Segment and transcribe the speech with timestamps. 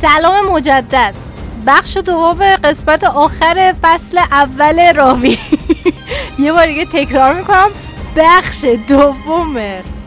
[0.00, 1.14] سلام مجدد.
[1.66, 5.38] بخش دوم قسمت آخر فصل اول راوی.
[6.38, 7.70] یه بار دیگه تکرار می‌کنم
[8.16, 9.56] بخش دوم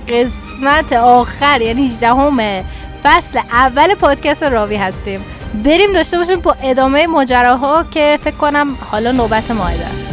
[0.08, 2.66] قسمت آخر یعنی 18
[3.04, 5.26] فصل اول پادکست راوی هستیم.
[5.66, 10.11] بریم داشته باشیم با ادامه ماجراها که فکر کنم حالا نوبت ماهده است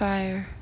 [0.00, 0.59] Fire.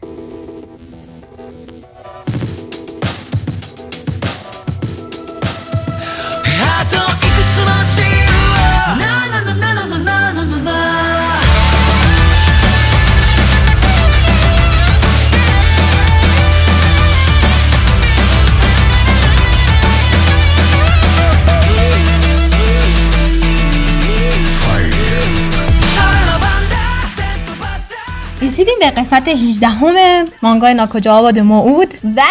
[28.59, 32.23] رسیدیم به قسمت 18 همه مانگای ناکجا آباد موعود و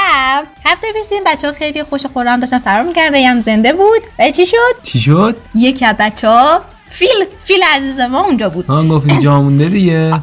[0.66, 4.31] هفته پیش دیدیم بچه ها خیلی خوش خورم داشتن فرار می‌کردن ریم زنده بود و
[4.31, 8.83] چی شد؟ چی شد؟ یکی از بچه ها فیل فیل عزیز ما اونجا بود ها
[8.83, 10.14] گفتیم جا مونده دیگه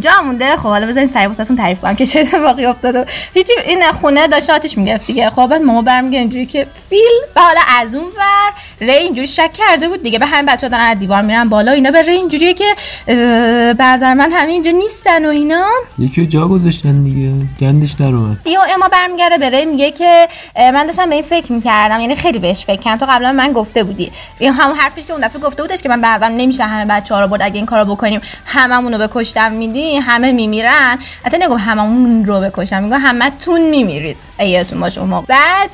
[0.00, 0.56] جا مونده.
[0.56, 3.06] خب حالا بذارین سریع واسهتون تعریف کنم که چه اتفاقی افتاده.
[3.34, 5.30] هیچی این خونه داشت آتیش می‌گرفت دیگه.
[5.30, 7.00] خب بعد ماما برمیگه اینجوری که فیل
[7.36, 10.18] و حالا از اون ور ری اینجوری شک کرده بود دیگه.
[10.18, 11.90] به همین بچه دارن از دیوار میرن بالا اینا.
[11.90, 12.74] به ری اینجوریه که
[13.06, 15.66] به نظر من همه اینجا نیستن و اینا.
[15.98, 17.32] یکی جا گذاشتن دیگه.
[17.60, 18.36] گندش در اومد.
[18.44, 22.00] دیو اما برمیگرده به ری میگه که من داشتم به این فکر می‌کردم.
[22.00, 23.06] یعنی خیلی بهش فکر کردم.
[23.06, 24.12] تو قبلا من گفته بودی.
[24.38, 27.20] این همون حرفی که اون دفعه گفته بودش که من بعضا نمیشه همه بچه ها
[27.20, 27.42] رو برد.
[27.42, 29.51] اگه این کارو بکنیم هممون رو بکشتم.
[29.52, 30.98] میدی همه میمیرن.
[31.24, 34.16] حتی نگم هممون رو بکشتم میگم همتون میمیرید.
[34.38, 35.26] ایتون باشه اون موقع.
[35.26, 35.70] بعد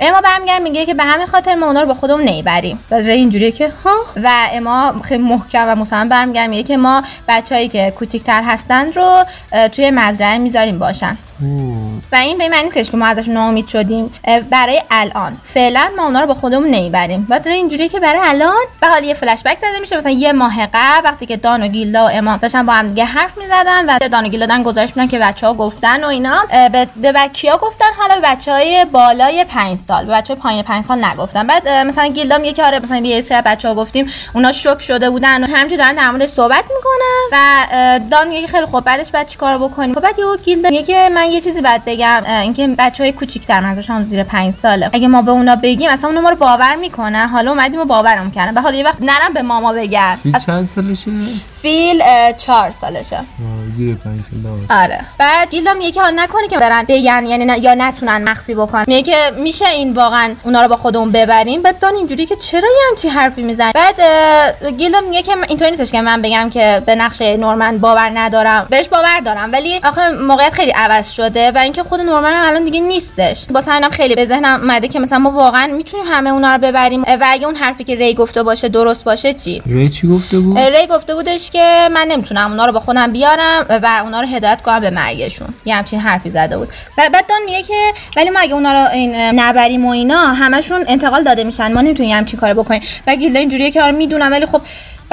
[0.00, 3.12] اما برمیگرد میگه که به همین خاطر ما اونا رو با خودمون نمی‌بریم بعد ری
[3.12, 7.92] اینجوریه که ها؟ و اما خیلی محکم و مصمم برمیگرد میگه که ما بچههایی که
[7.98, 9.24] کوچیکتر هستن رو
[9.68, 11.16] توی مزرعه می‌ذاریم باشن.
[12.12, 14.14] و این به معنی نیستش که ما ازشون ناامید شدیم.
[14.50, 15.36] برای الان.
[15.54, 19.04] فعلا ما اونا رو با خودمون نمی‌بریم بعد داره اینجوری که برای الان به حال
[19.04, 19.96] یه فلش بک زده میشه.
[19.96, 23.04] مثلا یه ماه قبل وقتی که دان و گیلدا و امام داشتن با هم دیگه
[23.04, 26.46] حرف می‌زدن و دان و گیلدا دادن گزارش میدن که بچه ها گفتن و اینا.
[26.72, 27.84] به, بکیا گفتن.
[27.98, 30.04] حالا به بچه های بالای 5 سال.
[30.04, 31.46] به بچه های پایین 5 سال نگفتن.
[31.46, 35.10] بعد مثلا گیلدا میگه که آره مثلا یه سری بچه ها گفتیم اونا شوک شده
[35.10, 37.04] بودن و همینجوری دارن در موردش صحبت می‌کنن.
[37.32, 41.30] و دان میگه خیلی خوب بعدش بعد چیکار بکنیم؟ خب بعد یهو گیلدا میگه من
[41.30, 45.30] یه چیزی بعد بگم اینکه بچهای کوچیک‌تر منظورش هم زیر 5 ساله اگه ما به
[45.30, 47.28] اونا بگیم اصلا اونا ما رو باور می‌کنن.
[47.28, 48.54] حالا اومدیم و باورم کردن.
[48.54, 51.10] به حال یه وقت نرم به ماما بگن فیل چند سالشه؟
[51.62, 53.16] فیل اه، چهار سالشه.
[53.16, 53.24] آه،
[53.70, 54.82] زیر پنج سال نباشه.
[54.82, 55.00] آره.
[55.18, 58.84] بعد گیلدا میگه که حالا نکنه که برن بگن یعنی نه- یا نتونن مخفی بکنن.
[58.86, 62.60] میگه که میشه این واقعا اونا رو با خودمون ببریم؟ بعد دان اینجوری که چرا
[62.68, 66.82] یه همچی حرفی میزن بعد اه، گیلدا میگه که اینطوری نیستش که من بگم که
[66.86, 68.66] به نقش نورمن باور ندارم.
[68.70, 69.52] بهش باور دارم.
[69.52, 73.46] ولی آخه موقعیت خیلی عوض شده و اینکه خود نورمن هم الان دیگه نیستش.
[73.50, 77.02] واسه همینم خیلی به ذهنم اومده که مثلا ما واقعا می‌تونیم همه اونا رو ببریم.
[77.02, 80.58] و اگه اون حرفی که ری گفته باشه درست باشه چی؟ ری چی گفته بود؟
[80.58, 84.62] ری گفته بودش که من نمی‌تونم اونا رو با خودم بیارم و اونا رو هدایت
[84.62, 85.48] کنم به مرگشون.
[85.64, 86.68] یه همچین حرفی زده بود.
[86.98, 90.84] و بعد دان میگه که ولی ما اگه اونا رو این نبریم و اینا همشون
[90.88, 91.72] انتقال داده میشن.
[91.72, 92.82] ما نمی‌تونیم همچین کاری بکنیم.
[93.06, 94.60] و گیلدا اینجوریه که آره می‌دونم ولی خب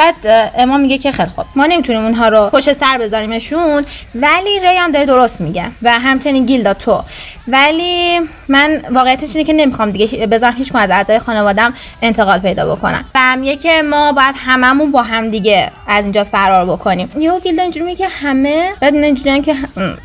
[0.01, 1.45] بعد اه، اما میگه که خیلی خوب.
[1.55, 3.85] ما نمی‌تونیم اونها رو پشت سر بذاریمشون
[4.15, 7.03] ولی ری هم داره درست میگه و همچنین گیلدا تو.
[7.47, 13.03] ولی من واقعیتش اینه که نمی‌خوام دیگه بذارم هیچ از اعضای خانوادم انتقال پیدا بکنن.
[13.15, 17.11] و میگه که ما باید هممون با هم دیگه از اینجا فرار بکنیم.
[17.17, 19.55] یهو گیلدا اینجوری میگه همه؟ بعد اینجوریان که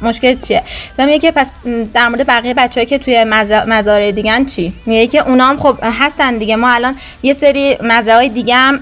[0.03, 0.63] مشکل چیه؟
[0.99, 1.51] و میگه که پس
[1.95, 3.25] در مورد بقیه بچه‌ای که توی
[3.67, 6.57] مزارع دیگن چی؟ میگه که اونا هم خب هستن دیگه.
[6.57, 8.81] ما الان یه سری مزرعه دیگه هم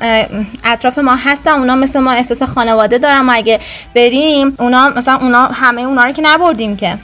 [0.65, 3.61] اطراف ما هستن اونا مثل ما احساس خانواده دارن ما اگه
[3.97, 6.99] بریم اونا مثلا اونا همه اونا رو که نبردیم که.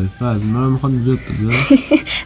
[0.00, 1.78] ولی فرد اونا رو وجود بده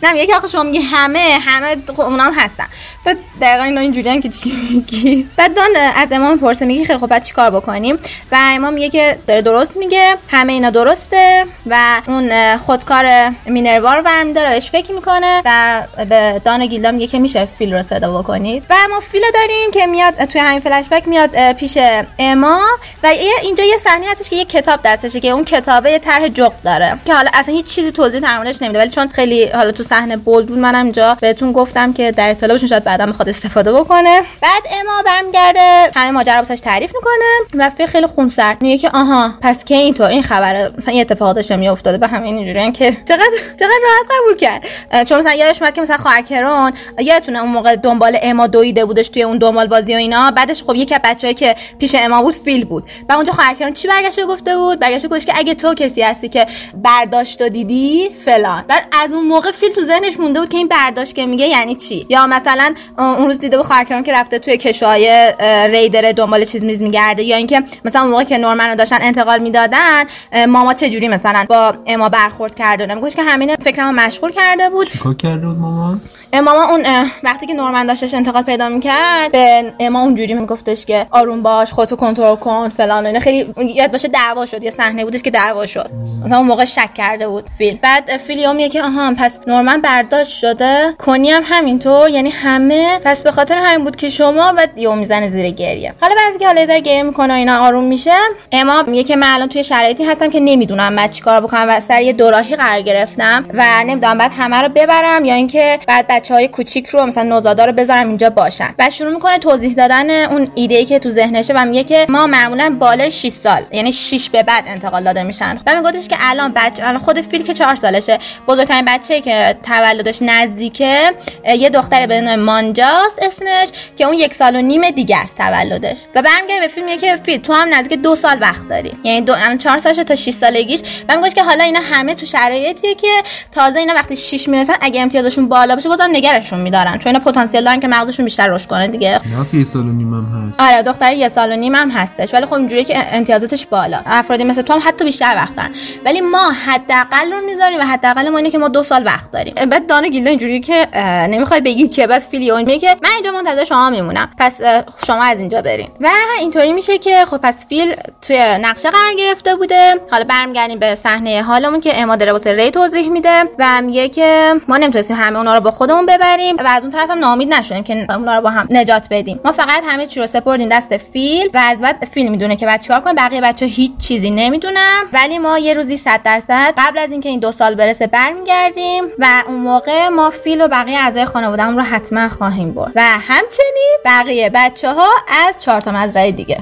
[0.03, 2.65] نه که آخه شما میگی همه همه خب اونا هم هستن.
[3.05, 5.29] بعد دقیقا اینا اینجوریان که چی میگی.
[5.37, 7.99] بعد دان از امام پرسه میگه خیلی خب بعد چیکار بکنیم؟
[8.32, 14.03] و امام میگه که داره درست میگه همه اینا درسته و اون خودکار مینروا رو
[14.03, 18.62] برمیداره بهش فکر می‌کنه و به دان گیلدا میگه که میشه فیل رو صدا بکنید.
[18.71, 21.79] و ما فیل داریم که میاد توی همین فلش بک میاد پیش
[22.19, 22.61] اما
[23.03, 23.06] و
[23.43, 26.99] اینجا یه صحنه هستش که یه کتاب دستشه که اون کتابه یه طرح جغد داره.
[27.06, 30.46] که حالا اصلا هیچ چیزی توضیح در نمیده ولی چون خیلی حالا تو صحنه بولد
[30.46, 34.20] بود منم اینجا بهتون گفتم که در اطلاع شاید بعدا می‌خواد استفاده بکنه.
[34.43, 38.62] بعد اما برمیگرده همه ماجرا واسش تعریف می‌کنه و فیل خیلی خونسرد.
[38.62, 42.37] میگه که آها پس که اینطور؟ این خبره مثلا یه اتفاق داشته میافتاده به همین
[42.37, 43.31] اینجوریه که چقدر
[43.61, 44.62] چقدر راحت قبول کرد.
[45.05, 49.08] چون مثلا یادش اومد که مثلا خواهر کرون یادتونه اون موقع دنبال اما دویده بودش
[49.08, 50.31] توی اون دنبال بازی و اینا.
[50.31, 52.84] بعدش خب یکی از بچه‌ای که پیش اما بود فیل بود.
[53.08, 56.28] و اونجا خواهر کرون چی برگشته گفته بود؟ برگشته گفت که اگه تو کسی هستی
[56.28, 58.64] که برداشت و دیدی؟ فلان.
[58.68, 61.74] بعد از اون موقع فیل تو ذهنش مونده بود که این برداشت که میگه یعنی
[61.74, 65.32] چی؟ یا مثلا اون روز دیده بود خواهر کرون که رفته توی کشوهای
[65.70, 69.38] ریدر دنبال چیز میز میگرده یا اینکه مثلا اون موقع که نورمن رو داشتن انتقال
[69.38, 70.04] می‌دادن
[70.48, 74.90] ماما چه جوری مثلا با اما برخورد کرده میگوش که همین فکرمو مشغول کرده بود.
[74.92, 76.00] چیکار کرده بود مامان
[76.34, 76.84] ماما اون
[77.22, 81.96] وقتی که نورمن داشتش انتقال پیدا می‌کرد به اما اونجوری میگفتش که آروم باش خودتو
[81.96, 83.20] کنترل کن فلان اینا.
[83.20, 85.90] خیلی یاد باشه دعوا شد یه صحنه بودش که دعوا شد.
[86.24, 87.44] مثلا اون موقع شک کرده بود.
[87.58, 90.94] فیل بعد فیلیو میگه که آها پس نورمن برداشت شده.
[90.99, 92.99] کنی هم همینطور یعنی همه.
[93.05, 95.94] پس به خاطر همین بود که شما بعد یهو می‌زنه زیر گریه.
[96.00, 98.14] حالا بعضی که حالا گریه می‌کنه اینا آروم میشه
[98.52, 102.02] اما میگه که من الان توی شرایطی هستم که نمی‌دونم بعد چیکار بکنم و سر
[102.02, 106.49] یه دوراهی قرار گرفتم و نمی‌دونم بعد همه رو ببرم یا اینکه بعد بچه های
[106.49, 108.75] کوچیک رو مثلا نوزادا رو بذارم اینجا باشن.
[108.79, 112.26] و شروع می‌کنه توضیح دادن اون ایده ای که تو ذهنشه و میگه که ما
[112.26, 115.58] معمولا بالای 6 سال یعنی 6 به بعد انتقال داده میشن.
[115.67, 118.19] و میگفتش که الان بچه الان خود فیل که 4 سالشه.
[118.48, 121.12] بزرگترین بچه‌ای که تولدش نزدیکه
[121.58, 126.04] یه دختر به نام مانجاس اسمش که اون یک سال و نیم دیگه است تولدش.
[126.14, 128.92] و برمیگره به فیلم که فیل تو هم نزدیک دو سال وقت داری.
[129.04, 130.81] یعنی دو الان 4 سالشه تا 6 سالگیش.
[131.08, 133.08] و میگوش که حالا اینا همه تو شرایطیه که
[133.52, 136.98] تازه اینا وقتی 6 می‌رسن اگه امتیازشون بالا باشه بازم نگرشون میدارن.
[136.98, 139.08] چون اینا پتانسیل دارن که مغزشون بیشتر رشد کنه دیگه.
[139.08, 139.20] یا
[139.58, 140.60] یه سال و نیم هم هست.
[140.60, 142.34] آره دختر یه سال و نیم هم هستش.
[142.34, 144.00] ولی خب اینجوریه که امتیازاتش بالا.
[144.06, 145.75] افرادی مثل تو هم حتی بیشتر وقت دارن.
[146.04, 149.55] ولی ما حداقل رو می‌ذاریم و حداقل ما اینه که ما دو سال وقت داریم.
[149.55, 150.87] بعد دانه گیلده اینجوری که
[151.31, 154.31] نمی‌خوای بگی که بعد فیلیون میگه من اینجا منتظر شما میمونم.
[154.38, 154.61] پس
[155.06, 155.88] شما از اینجا برین.
[156.00, 156.09] و
[156.41, 159.94] اینطوری میشه که خب پس فیل توی نقشه قرار گرفته بوده.
[160.11, 164.55] حالا برمیگردیم به صحنه حالمون که اما داره واسه ری توضیح میده و میگه که
[164.69, 167.82] ما نمی‌تونستیم همه اونا رو با خودمون ببریم و از اون طرف هم ناامید نشدیم
[167.82, 169.41] که اونا رو با هم نجات بدیم.
[169.44, 172.82] ما فقط همه چی رو سپردیم دست فیل و از بعد فیل می‌دونه که بعد
[172.82, 173.15] چیکار کنه.
[173.15, 177.40] بقیه بچه هیچ چیزی نمی‌دونم ولی ما یه روزی 100 درصد قبل از اینکه این
[177.40, 182.28] دو سال برسه برمیگردیم و اون موقع ما فیل و بقیه اعضای خانوادهمون رو حتما
[182.28, 182.92] خواهیم برد.
[182.94, 185.08] و همچنین بقیه بچه ها
[185.46, 186.58] از چهار تا مزرعه دیگه.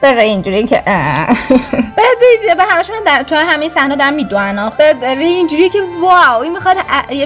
[0.00, 0.82] به اینجوری که
[1.76, 6.76] بعد به همشون در تو همه صحنه دارن می‌دونن بعد اینجوری که واو این می‌خواد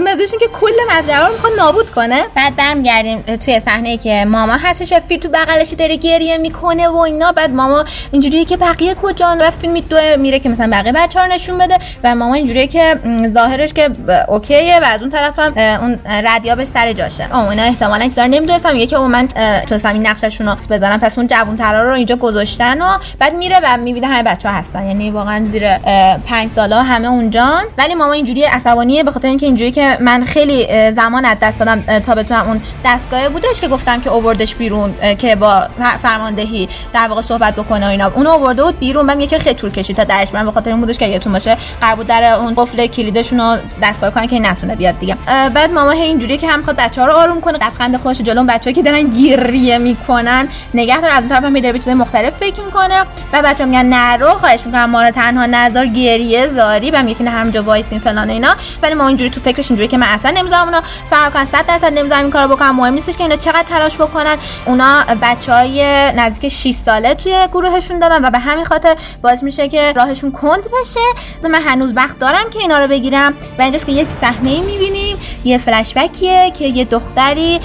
[0.03, 2.25] مزوش که کل مزرعه رو می‌خواد نابود کنه.
[2.35, 6.97] بعد برمیگردیم توی صحنه که ماما هستش و فی تو بغلش داره گریه می‌کنه و
[6.97, 7.33] اینا.
[7.33, 11.27] بعد ماما اینجوریه که بقیه کجان و فیلم دو میره که مثلا بقیه بچه ها
[11.27, 12.99] نشون بده و ماما اینجوریه که
[13.29, 13.91] ظاهرش که
[14.29, 17.37] اوکیه و از اون طرف هم اون ردیابش سر جاشه.
[17.37, 18.73] اون اینا احتمالاً چیزا نمی‌دونستم.
[18.73, 19.29] میگه که من
[19.67, 23.61] تونستم این نقششون رو بزنم پس اون جوون ترا رو اینجا گذاشتن و بعد میره
[23.63, 24.87] و می‌بینه همه بچه هستن.
[24.87, 29.71] یعنی واقعا زیر 5 ساله همه اونجان ولی ماما اینجوری عصبانیه به خاطر اینکه اینجوری
[29.71, 34.11] که من خیلی زمان از دست دادم تا بتونم اون دستگاه بودش که گفتم که
[34.11, 35.63] اووردش بیرون که با
[36.03, 38.13] فرماندهی در واقع صحبت بکنه و اینا.
[38.15, 39.07] اون اوورده بود بیرون.
[39.07, 40.35] من که خیلی طول کشید تا درش.
[40.35, 43.57] من به خاطر این بودش که یادتون باشه قرار بود در اون قفل کلیدشون رو
[43.83, 45.17] دستکار کنه که نتونه بیاد دیگه.
[45.27, 48.75] بعد ماما هی اینجوری که هم می‌خواد بچه‌ها رو آروم کنه لبخند خوش جلو بچه‌ها
[48.75, 52.61] که دارن گریه می‌کنن نگه داره از اون طرف هم میره به چیز مختلف فکر
[52.61, 53.03] می‌کنه
[53.33, 56.91] و بچه‌ها میگن نرو خواهش می‌کنم ما رو تنها نذار گریه زاری.
[56.91, 58.55] و میگه همونجا وایسین فلان اینا.
[58.83, 61.99] ولی ما اینجوری تو فکرش اینجوری که من اصلا نمی‌ذارم اونا فرار کنن 100 درصد
[61.99, 64.37] نمی‌ذارم این کارو بکنم مهم نیستش که اینا چقدر تلاش بکنن.
[64.67, 69.93] اونا بچهای نزدیک 6 ساله توی گروهشون دادن و به همین خاطر باعث میشه که
[69.93, 71.49] راهشون کند بشه.
[71.49, 73.35] من هنوز وقت دارم که اینا رو بگیرم.
[73.59, 75.17] و اینجاست که یک صحنه می‌بینیم.
[75.45, 77.61] یه فلش بکیه که یه دختری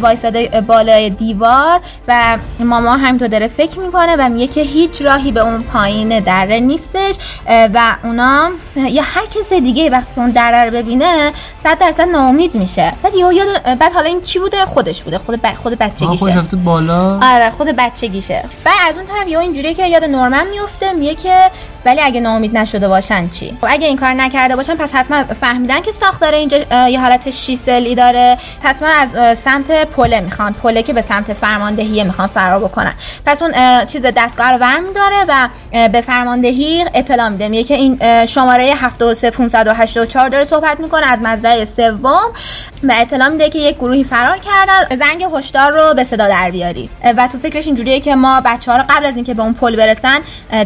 [0.00, 5.40] وایساده بالای دیوار و ماما همینطور داره فکر می‌کنه و میگه که هیچ راهی به
[5.40, 7.14] اون پایین دره نیستش.
[7.74, 12.54] و اونا یا هر کس دیگه وقتی که اون دره رو ببینه 100 درصد ناامید
[12.54, 12.92] میشه.
[13.02, 15.18] بعد یاد بعد حالا این چی بوده؟ خودش بوده.
[15.18, 15.54] خود ب...
[15.54, 16.42] خود بچگیشه.
[16.64, 18.44] بالا؟ آره خود بچگیشه.
[18.64, 21.34] بعد از اون طرف یا اینجوریه که یاد نورمن میفته میگه که
[21.84, 25.80] ولی اگه ناامید نشده باشن چی؟ خب اگه این کار نکرده باشن پس حتما فهمیدن
[25.80, 28.38] که ساختار اینجا یه حالت شیسلی داره.
[28.62, 30.52] حتما از سمت پله می‌خوان.
[30.52, 32.94] پله که به سمت فرماندهی می‌خوان فرار بکنن.
[33.26, 35.48] پس اون چیز دستگاه رو ورم داره و
[35.88, 37.48] به فرماندهی اطلاع میده.
[37.48, 41.06] میگه که این شماره 73584 داره صحبت می‌کنه.
[41.06, 42.32] از مزرعه سوم
[42.82, 44.96] و اطلاع میده که یک گروهی فرار کردن.
[44.96, 46.90] زنگ هشدار رو به صدا در بیاری.
[47.16, 49.76] و تو فکرش اینجوریه که ما بچه ها رو قبل از اینکه به اون پل
[49.76, 50.18] برسن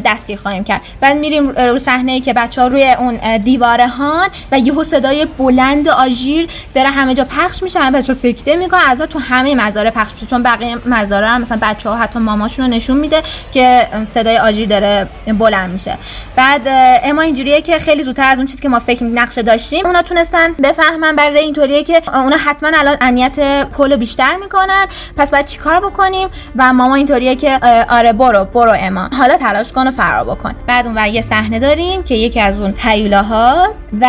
[0.04, 0.80] دستگیر خواهیم کرد.
[1.04, 5.24] بعد میریم رو صحنه ای که بچه ها روی اون دیواره هان و یهو صدای
[5.24, 9.90] بلند آژیر داره همه جا پخش میشه همه بچه سکته می‌کنن از تو همه مزاره
[9.90, 13.88] پخش میشه چون بقیه مزاره هم مثلا بچه ها حتی ماماشون رو نشون میده که
[14.14, 15.08] صدای آژیر داره
[15.38, 15.98] بلند میشه.
[16.36, 16.60] بعد
[17.04, 20.52] اما اینجوریه که خیلی زودتر از اون چیزی که ما فکر نقشه داشتیم اونا تونستن
[20.52, 24.86] بفهمن برای اینطوریه که اونا حتما الان امنیت پل بیشتر می‌کنن.
[25.16, 27.58] پس باید چیکار بکنیم؟ و ماما اینطوریه که
[27.90, 29.08] آره برو برو اما.
[29.18, 30.54] حالا تلاش کن و فرار بکن.
[30.66, 34.08] بعد اون یه صحنه داریم که یکی از اون هیولا هاست و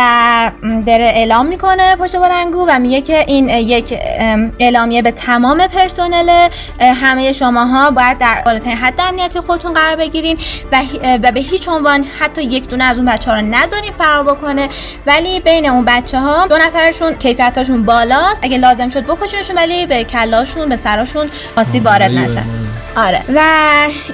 [0.86, 3.94] داره اعلام می‌کنه پشت بلنگو و میگه که این یک
[4.60, 6.48] اعلامیه به تمام پرسنل
[6.80, 10.38] همه شماها باید در بالاترین حد امنیتی خودتون قرار بگیرین
[10.72, 10.82] و,
[11.22, 14.68] و به هیچ عنوان حتی یک دونه از اون بچه ها رو نذارین فرار بکنه.
[15.06, 18.40] ولی بین اون بچه ها دو نفرشون کیفیتاشون بالاست.
[18.42, 21.26] اگه لازم شد بکشونشون ولی به کلاشون به سراشون
[21.56, 22.65] آسیب وارد نشن
[22.96, 23.22] آره.
[23.34, 23.40] و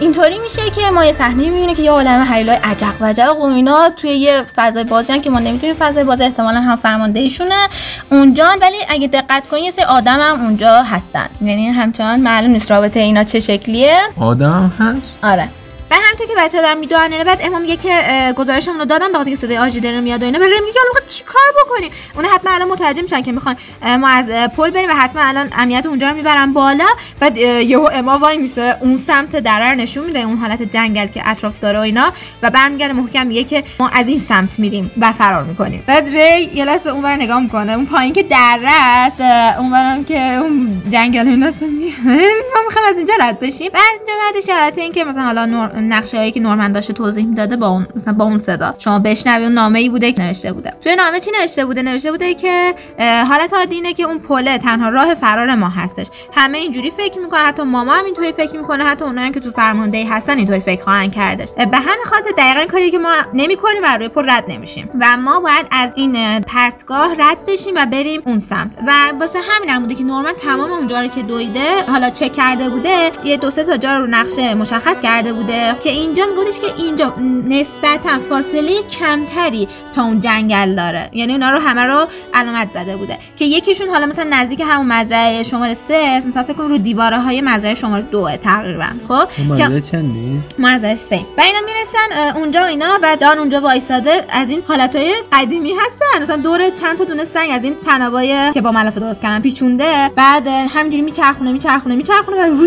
[0.00, 3.90] اینطوری میشه که ما یه صحنه می‌بینیم که یه عالم حیلای عجق وجق و اینا
[3.96, 7.68] توی یه فضای بازی که ما نمی‌تونیم فضای بازی احتمالا هم فرمانده ایشونه
[8.10, 11.28] اونجا ولی اگه دقت کنید یه سری آدم هم اونجا هستن.
[11.40, 13.96] یعنی همچنان معلوم نیست رابطه اینا چه شکلیه.
[14.20, 15.48] آدم هست؟ آره.
[15.92, 19.36] و همونطور که بچه دارن می‌دونن بعد امام میگه که گزارشمون رو دادم بخاطر که
[19.36, 20.38] صدای آژی داره میاد و اینا.
[20.38, 23.56] بریم میگه الان چیکار بکنیم اون حتما الان متوجه میشن که می‌خوان
[24.00, 26.86] ما از پل بریم و حتما الان امنیت اونجا رو می‌برن بالا.
[27.20, 31.52] بعد یهو اما وای میسه اون سمت درر نشون میده اون حالت جنگل که اطراف
[31.60, 32.12] داره و اینا.
[32.42, 35.84] و برمیگرده محکم میگه که ما از این سمت میریم و فرار می‌کنیم.
[35.86, 39.20] بعد ری یه لحظه اونور نگاه می‌کنه اون پایین که دره است
[39.58, 41.62] اونورم که اون جنگل ایناست
[42.54, 43.70] ما می‌خوام از اینجا رد بشیم.
[43.72, 45.46] بعد اینجا بعدش حالت این که مثلا حالا
[45.88, 48.74] نقشه هایی که نورمن داشته توضیح می‌داده با اون مثلا با اون صدا.
[48.78, 50.72] شما بشنوی اون نامه ای بوده که نوشته بوده.
[50.80, 54.88] توی نامه چی نوشته بوده؟ نوشته بوده که حالت عادی اینه که اون پله تنها
[54.88, 56.06] راه فرار ما هستش.
[56.32, 60.06] همه اینجوری فکر می‌کنه حتی ماما هم اینطوری فکر می‌کنه حتی اونایی که تو فرمانده
[60.10, 61.48] هستن اینطوری فکر خواهند کردش.
[61.70, 64.88] به همین خاطر دقیقا کاری که ما نمی‌کنیم و روی پل رد نمیشیم.
[65.00, 68.70] و ما باید از این پرتگاه رد بشیم و بریم اون سمت.
[68.86, 72.68] و واسه همین هم بوده که نورمن تمام اونجا رو که دویده حالا چک کرده
[72.68, 75.71] بوده یه دو سه تا جا رو نقشه مشخص کرده بوده.
[75.80, 77.14] که اینجا میگفتش که اینجا
[77.48, 81.10] نسبتا فاصله کمتری تا اون جنگل داره.
[81.12, 83.18] یعنی اونا رو همه رو علامت زده بوده.
[83.36, 87.40] که یکیشون حالا مثلا نزدیک همون مزرعه شماره سه مثلا فکر کنم رو دیواره های
[87.40, 91.20] مزرعه شماره دو تقریبا خب؟ مزرعه چندی؟ مزرعه سه.
[91.38, 96.22] و اینا می‌رسن اونجا اینا و دان اونجا وایساده از این حالتهای قدیمی هستن.
[96.22, 100.10] مثلا دور چند تا دونه سنگ از این تنابای که با ملافه درست کردن پیچونده.
[100.16, 102.66] بعد همینجوری میچرخونه میچرخونه میچرخونه و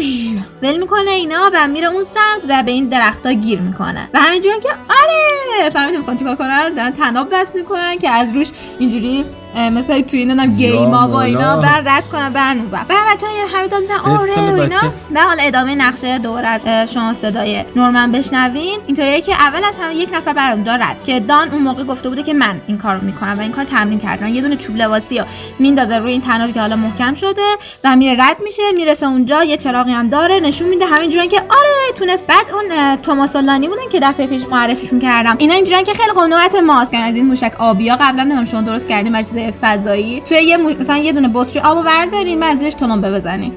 [0.62, 4.60] ول می‌کنه اینا و میره اون سمت و به این درختا گیر می‌کنه و همینجوری
[4.60, 9.26] که آره فهمیدم می‌خوان چیکار کنن؟ دارن تناب بس می‌کنن که از روش اینجوری
[9.56, 11.58] مثلا توی این نم گیما و اینا.
[11.58, 14.94] بر رد کنن برن اون بر بچه های همه دادن آره و اینا.
[15.16, 18.80] و حالا ادامه نقشه دور از شما صدای نورمن بشنوین.
[18.88, 20.98] اینطوریه که اول از همه یک نفر بر اونجا رد.
[21.06, 24.00] که دان اون موقع گفته بوده که من این کارو می‌کنم و این کار تمرین
[24.00, 25.26] کردن یه دونه چوب لباسی رو
[25.60, 27.42] میندازه روی این تنابی که حالا محکم شده
[27.84, 28.64] و میره رد میشه.
[28.78, 32.28] می‌رسه اونجا یه چراغی هم داره نشون میده همینجوری که آره تونست.
[32.28, 35.36] بعد اون توماس لانی بودن که دفعه پیش معرفیشون کردم.
[35.38, 36.24] اینا اینجوریه که خیلی خوب
[36.68, 36.92] ماست.
[36.92, 40.22] که از این موشک آبیا قبلا نمی‌دونم شما درست کردیم برای فضایی.
[40.22, 43.54] توی یه مثلا یه دونه بطری آبو بردارین بعد زیرش تنم بزنین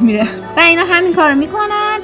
[0.00, 0.28] میره.
[0.56, 1.98] و اینا همین کارو می‌کنن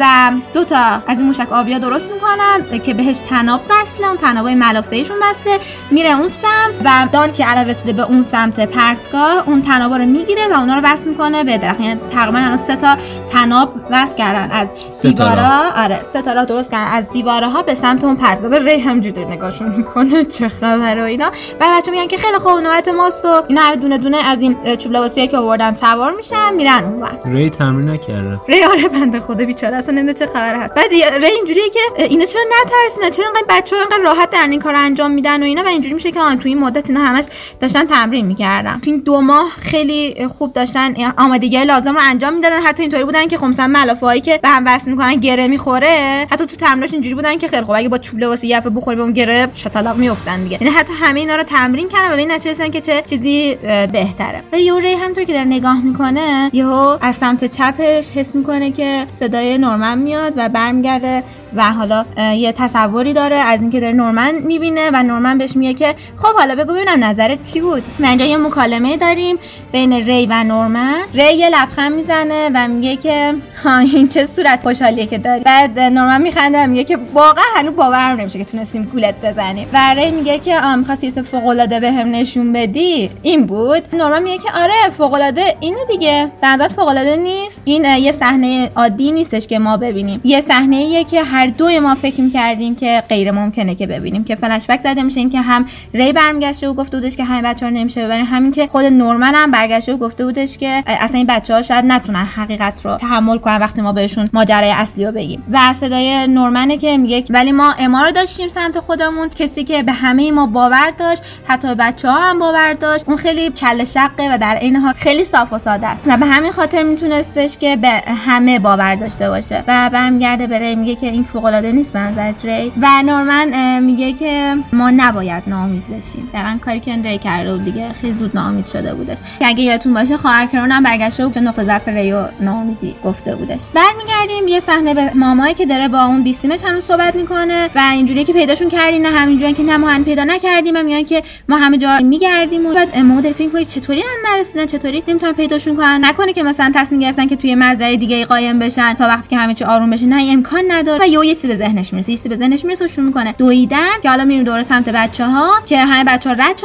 [0.00, 4.54] و دو تا از این موشک آبیا درست می‌کنن که بهش تناب وصله اون تنابای
[4.54, 5.58] ملافهشون وصله.
[5.90, 10.06] میره اون سمت و دان که الان رسیده به اون سمت پرتگاه اون تنابا رو
[10.06, 11.80] می‌گیره و اونا رو وصل می‌کنه به درخت.
[11.80, 12.96] یعنی تقریبا الان سه تا
[13.30, 14.68] تناب وصل کردن از
[15.02, 15.62] دیوارا.
[15.76, 18.50] آره سه تا درست کردن از دیواره به سمت اون پرتگاه.
[18.50, 21.30] به ری همجوری نگاهشون می‌کنه چه خبره و اینا.
[21.60, 24.76] و بچه میگن که خیلی خوب نوبت ماست و اینا هر دونه دونه از این
[24.76, 28.40] چوب لباسی که آوردن سوار میشن میرن اونور ری تمرین نکرده.
[28.48, 30.74] ری آره بنده خدا بیچاره اصلا نمی‌دونه چه خبر هست.
[30.74, 34.74] بعد ری اینجوریه که اینا چرا نترسیدن؟ چرا انقدر بچه‌ها انقدر راحت در این کار
[34.74, 37.24] انجام میدن و اینا؟ و اینجوری میشه که تو این مدت اینا همش
[37.60, 38.80] داشتن تمرین می‌کردن.
[38.84, 42.62] این دو ماه خیلی خوب داشتن آمادگی لازم رو انجام می‌دادن.
[42.62, 46.26] حتی اینطوری بودن که خب مثلا ملافه که به هم وصل می‌کنن گره می‌خوره.
[46.30, 49.02] حتی تو تمرینش اینجوری بودن که خیلی خوب اگه با چوب لباسی یفه بخوری به
[49.02, 50.58] اون گره شتلاق میافتن دیگه.
[50.60, 53.54] یعنی حتی همه اینا رو تمرین کردن و به نتیجه که چه چیزی
[53.92, 54.42] بهتره.
[54.52, 59.58] و یوری همونطور که داره نگاه می‌کنه یهو از سمت چپش حس می‌کنه که صدای
[59.58, 61.22] نورمن میاد و برمیگرده
[61.56, 65.94] و حالا یه تصوری داره از اینکه داره نورمن می‌بینه و نورمن بهش میگه که
[66.16, 67.82] خب حالا بگو ببینم نظرت چی بود.
[68.00, 69.36] و اینجا یه مکالمه داریم
[69.72, 70.94] بین ری و نورمن.
[71.14, 75.40] ری یه لبخند می‌زنه و میگه که ها این چه صورت؟ خوشحالیه که داری.
[75.40, 79.68] بعد نورمن میخنده میگه که واقعا هنوز باورم نمیشه که تونستیم گولت بزنیم.
[79.72, 83.82] و ری میگه که آم خواستی یه فوق العاده بهم نشون بدی؟ این بود.
[83.92, 86.28] نورمن میگه که آره فوق العاده اینو دیگه.
[86.58, 90.20] به فوق العاده نیست؟ این یه صحنه عادی نیستش که ما ببینیم.
[90.24, 94.66] یه صحنه که هر دوی ما فکر می‌کردیم که غیر ممکنه که ببینیم که فلش
[94.66, 98.04] بک زده میشه اینکه هم ری برمیگشته و گفته بودش که همین بچه ها نمیشه
[98.04, 101.62] ببرین همین که خود نورمن هم برگشته و گفته بودش که اصلا این بچه ها
[101.62, 105.42] شاید نتونن حقیقت رو تحمل کنن وقتی ما بهشون ماجرای اصلی رو بگیم.
[105.52, 109.92] و صدای نورمنه که میگه ولی ما اما رو داشتیم سمت خودمون کسی که به
[109.92, 113.04] همه ما باور داشت حتی بچه ها هم باور داشت.
[113.08, 116.04] اون خیلی کل شقه و در عین حال خیلی صاف و ساده است.
[116.06, 117.88] و به همین خاطر میتونستش که به
[118.26, 119.64] همه باور داشته باشه.
[119.68, 124.12] و برمیگرده به میگه که این فوق العاده نیست به نظر ری و نورمن میگه
[124.12, 126.30] که ما نباید ناامید بشیم.
[126.34, 129.16] دقیقا کاری که ری کرده بود دیگه خیلی زود ناامید شده بودش.
[129.38, 133.36] که اگه یادتون باشه خواهر کرون هم برگشته و چه نقطه ضعف ریو ناامیدی گفته
[133.36, 133.60] بودش.
[133.74, 138.24] برمیگردیم یه صحنه به مامایی که داره با اون بیستیمش هنوز صحبت می‌کنه و اینجوری
[138.24, 140.76] که پیداشون کردین نه همینجوری که نه ما پیدا نکردیم.
[140.76, 144.66] و میگن که ما همه جا میگردیم و بعد ما داریم فکر چطوری ان نرسیدن؟
[144.66, 148.94] چطوری نمی‌تونن پیداشون کنن؟ نکنه که مثلا تصمیم گرفتن که توی مزرعه دیگه قایم بشن
[148.94, 150.06] تا وقتی که همه چی آروم بشه.
[150.06, 151.04] نه امکان نداره.
[151.04, 152.12] و یه چیزی به ذهنش می‌رسه.
[152.12, 155.78] یه به ذهنش می‌رسه شروع می‌کنه دویدن که حالا میریم دور سمت بچه ها که
[155.78, 156.62] همه بچه ها رد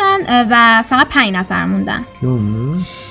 [0.51, 2.05] و فقط پنج نفر موندن.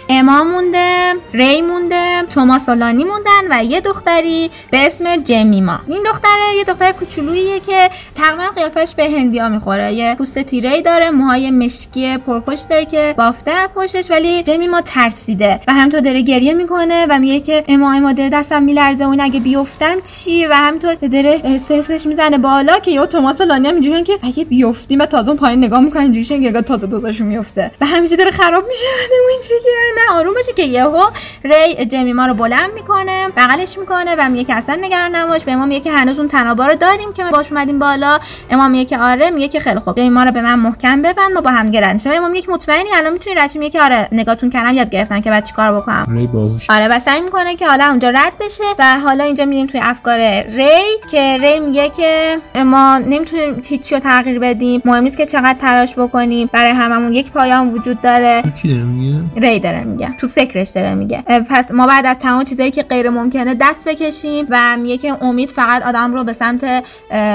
[0.09, 5.81] اما مونده ری مونده توماس و لانی موندن و یه دختری به اسم جمیما.
[5.89, 9.93] این دختره یه دختر کوچولوییه که تقریبا قیافش به هندیا می‌خوره.
[9.93, 15.73] یه پوست تیره داره موهای مشکی پرپشت داره که بافته پشتش ولی جمیما ترسیده و
[15.73, 19.05] همینطور داره گریه می‌کنه و میگه که اما اما داره دستم میلرزه.
[19.05, 23.69] اون اگه بیفتم چی؟ و همینطور داره استرسش می‌زنه بالا که یه توماس و لانی
[23.69, 28.17] هم که اگه بیفتیم و تازه پایین نگاه می‌کنه اینجوری تازه دوزاشون میفته و همینجوری
[28.17, 28.85] داره خراب میشه.
[29.31, 31.03] اینجوری نه آروم باشه که یهو
[31.45, 35.67] ری جمیما رو بلند می‌کنه بغلش می‌کنه و میگه که اصلا نگران نباش به ما
[35.67, 38.19] میگه که هنوز اون تنابا رو داریم که باش اومدیم بالا.
[38.51, 39.97] امام میگه که آره میگه که خیلی خوب.
[39.97, 43.13] جمیما رو به من محکم ببند ما با هم شما امام میگه که مطمئنی؟ الان
[43.13, 46.07] می‌تونی رد میگه که آره نگاهتون کردم یاد گرفتن که بعد چیکار بکنم.
[46.09, 46.71] ری باهوش.
[46.71, 50.19] آره و سعی می‌کنه که حالا اونجا رد بشه و حالا اینجا میریم توی افکار
[50.43, 54.83] ری که ری میگه که ما نمی‌تونیم هیچی رو تغییر بدیم.
[54.85, 56.51] مهم نیست که چقدر تلاش بکنیم.
[56.53, 58.43] برای هممون یک پایان وجود داره.
[58.63, 59.82] چی داره میگه؟ ری داره.
[59.85, 63.85] میگه تو فکرش داره میگه پس ما بعد از تمام چیزایی که غیر ممکنه دست
[63.85, 66.85] بکشیم و میگه که امید فقط آدم رو به سمت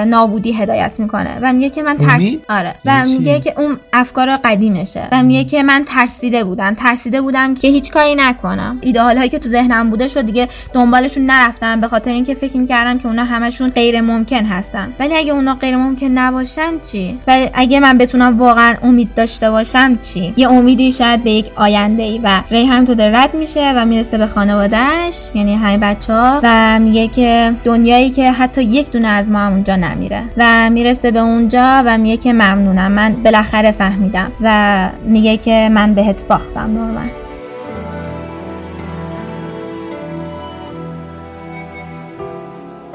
[0.08, 2.76] نابودی هدایت می‌کنه و میگه که من ترس آره.
[2.86, 6.74] و یعنی میگه که اون افکار قدیمشه و میگه که من ترسیده بودم.
[6.74, 8.78] ترسیده بودم که هیچ کاری نکنم.
[8.82, 12.98] ایدئال هایی که تو ذهنم بوده شد دیگه دنبالشون نرفتم به خاطر اینکه فکر می‌کردم
[12.98, 14.94] که اونا همشون غیر ممکن هستن.
[15.00, 19.98] ولی اگه اونا غیر ممکن نباشن چی؟ و اگه من بتونم واقعا امید داشته باشم
[19.98, 24.18] چی؟ یه امیدی شاید به یک آینده ای و هم تو رد میشه و می‌رسه
[24.18, 29.30] به خانوادهش یعنی همه بچه ها و میگه که دنیایی که حتی یک دونه از
[29.30, 30.24] ما هم اونجا نمیره.
[30.38, 35.94] و می‌رسه به اونجا و میگه که ممنونم من بالاخره فهمیدم و میگه که من
[35.94, 37.10] بهت باختم نورمن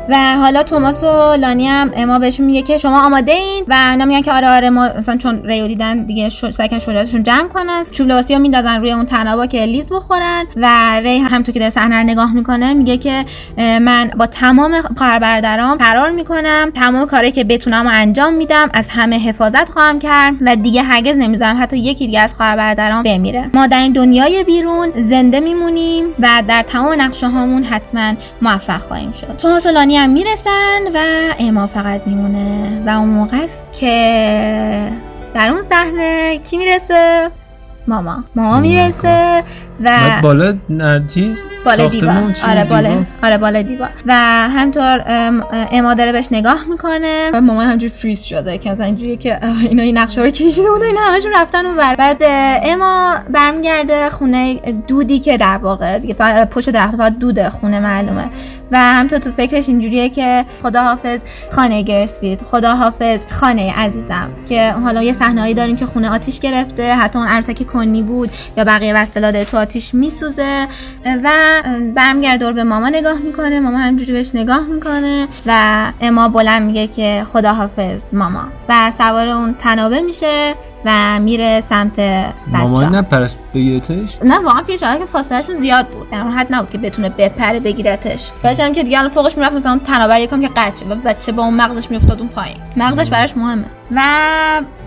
[0.08, 4.04] و حالا توماس و لانی هم اما بهشون میگه که شما آماده این و اینا
[4.04, 7.84] میگن که آره آره ما مثلا چون ریو دیدن دیگه سکن شجاعتشون جمع کنن.
[7.90, 10.68] چوب لباسی رو میندازن روی اون تنابا که لیز بخورن و
[11.00, 13.24] ری هم تو که داره صحنه رو نگاه می‌کنه میگه که
[13.56, 19.18] من با تمام خواهر برادرام قرار می‌کنم تمام کاری که بتونم انجام میدم از همه
[19.18, 23.50] حفاظت خواهم کرد و دیگه هرگز نمی‌ذارم حتی یکی دیگه از خواهر برادرام بمیره.
[23.54, 29.14] ما در این دنیای بیرون زنده میمونیم و در تمام نقشه هامون حتما موفق خواهیم
[29.20, 29.36] شد.
[29.38, 30.98] توماس و لانی هم می‌رسن و
[31.38, 32.82] اما فقط میمونه.
[32.86, 34.92] و اون موقع است که
[35.34, 37.30] در اون صحنه کی می‌رسه؟
[37.86, 38.60] ماما ماما.
[38.60, 39.44] می‌رسه.
[39.84, 42.34] و بالا نرجیز بالا دیوار.
[42.48, 43.04] آره بالا.
[43.22, 43.90] آره بالا دیوار.
[44.06, 44.14] و
[44.48, 45.04] همطور
[45.72, 47.30] اما داره بهش نگاه می‌کنه.
[47.34, 49.40] و ماما همجور فریز شده که مثلا اینجوریه که
[49.70, 52.22] اینا این نقشه رو کشیده بود اینا همشون رفتن اون بعد
[52.64, 54.54] اما برمیگرده خونه
[54.88, 56.14] دودی که در واقع دیگه
[56.44, 58.24] پشت درخت فقط دود خونه معلومه.
[58.72, 64.72] و همطور تو فکرش اینجوریه که خدا حافظ خانه گرسپید خدا حافظ خانه عزیزم که
[64.72, 68.94] حالا یه صحنه‌ای داریم که خونه آتیش گرفته حتی اون عرتک کنی بود یا بقیه
[68.94, 70.68] وسلا داره تو آتیش میسوزه
[71.24, 71.32] و
[71.94, 73.60] برمیگرده دور به ماما نگاه می‌کنه.
[73.60, 78.44] ماما همجوری بهش نگاه می‌کنه و اما بلند میگه که خدا حافظ ماما.
[78.68, 80.54] و سوار اون تنابه میشه
[80.84, 86.10] و میره سمت بچه مامان نپرست بگیرتش نه واقعا پیش که فاصلهشون زیاد بود.
[86.10, 88.30] در حد نبود که بتونه بپره بگیرتش.
[88.44, 91.54] بچه‌م که دیگه الان فوقش می‌رفت مثلا تنابر یکم که قچه و بچه با اون
[91.54, 92.56] مغزش میافتاد اون پایین.
[92.76, 93.64] مغزش براش مهمه.
[93.96, 94.00] و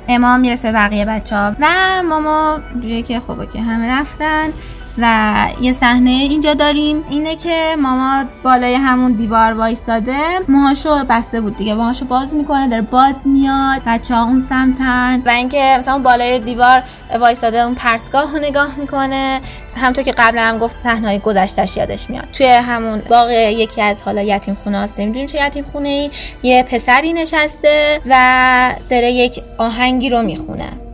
[0.08, 1.68] امام می‌رسه بقیه بچه ها و
[2.10, 4.50] ماما جوری که خوبه که همه رفتن.
[4.98, 7.04] و یه صحنه اینجا داریم.
[7.10, 10.18] اینه که ماما بالای همون دیوار وایساده.
[10.48, 11.74] موهاشو بسته بود دیگه.
[11.74, 15.22] موهاشو باز می‌کنه داره باد میاد بچه ها اون سمتن.
[15.26, 16.84] و اینکه مثلا بالای دیوار
[17.20, 19.42] وایساده اون پرتگاه رو نگاه می‌کنه.
[19.76, 22.28] همطور که قبلا هم گفت صحنه گذشتش یادش میاد.
[22.34, 26.12] توی همون باغ یکی از حالا یتیم خونه هاست نمی‌دونیم چه یتیم خونه ای
[26.44, 30.85] یه پسری نشسته و داره یک آهنگی رو می‌خونه.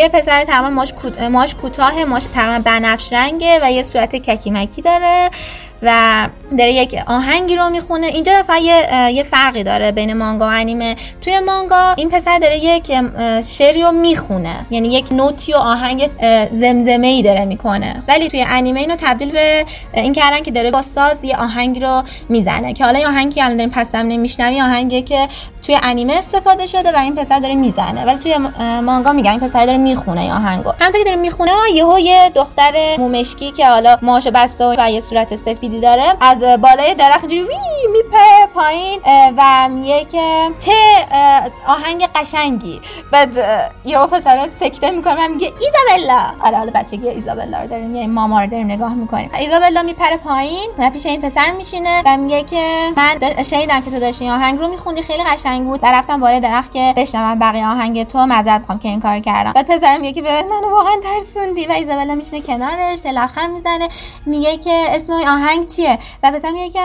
[0.00, 1.22] یه پسر تمام ماش, کوت...
[1.22, 5.30] ماش کوتاه ماش تقریبا بنفش رنگه و یه صورت ککیمکی داره
[5.82, 8.06] و داره یک آهنگی رو می‌خونه.
[8.06, 10.96] اینجا فقط یه،, یه فرقی داره بین مانگا و انیمه.
[11.22, 12.92] توی مانگا این پسر داره یک
[13.48, 14.54] شعری رو می‌خونه.
[14.70, 16.10] یعنی یک نوتی و آهنگ
[16.52, 18.02] زمزمه ای داره می‌کنه.
[18.08, 22.02] ولی توی انیمه اینو تبدیل به این کردن که داره با ساز یه آهنگ رو
[22.28, 22.72] می‌زنه.
[22.72, 25.28] که حالا این آهنگی الان داریم پس نمیشنوی آهنگی که
[25.62, 28.04] توی انیمه استفاده شده و این پسر داره می‌زنه.
[28.04, 28.36] ولی توی
[28.80, 32.96] مانگا میگن این پسر داره می‌خونه این آهنگو همونطور که داره می‌خونه یهو یه دختر
[32.98, 37.56] مومشکی که حالا ماشو بسته و یه صورت سفیدی داره از بالای درخت جوری وی
[37.92, 39.00] میپره پایین
[39.36, 40.72] و میگه که چه
[41.66, 42.80] آهنگ قشنگی.
[43.12, 43.28] بعد
[43.84, 46.22] یهو پسر سکته می‌کنه و میگه ایزابلا.
[46.40, 49.30] آره حالا بچگی ایزابلا رو داریم یعنی ماما رو داریم نگاه می‌کنیم.
[49.38, 54.00] ایزابلا میپره پایین و پیش این پسر میشینه و میگه که من شنیدم که تو
[54.00, 55.80] داشتی آهنگ رو میخوندی خیلی قشنگ بود.
[55.82, 58.26] و رفتم بالای درخت که بشنوم بقیه آهنگ تو.
[58.26, 59.52] مزد خوام که این کار کردم.
[59.52, 61.66] بعد پسرم که به من واقعا ترسوندی.
[61.66, 63.88] و ایزابلا میشینه کنارش لبخند می‌زنه.
[64.26, 66.80] میگه که اسم این آهنگ چیه؟ و پسر میگه که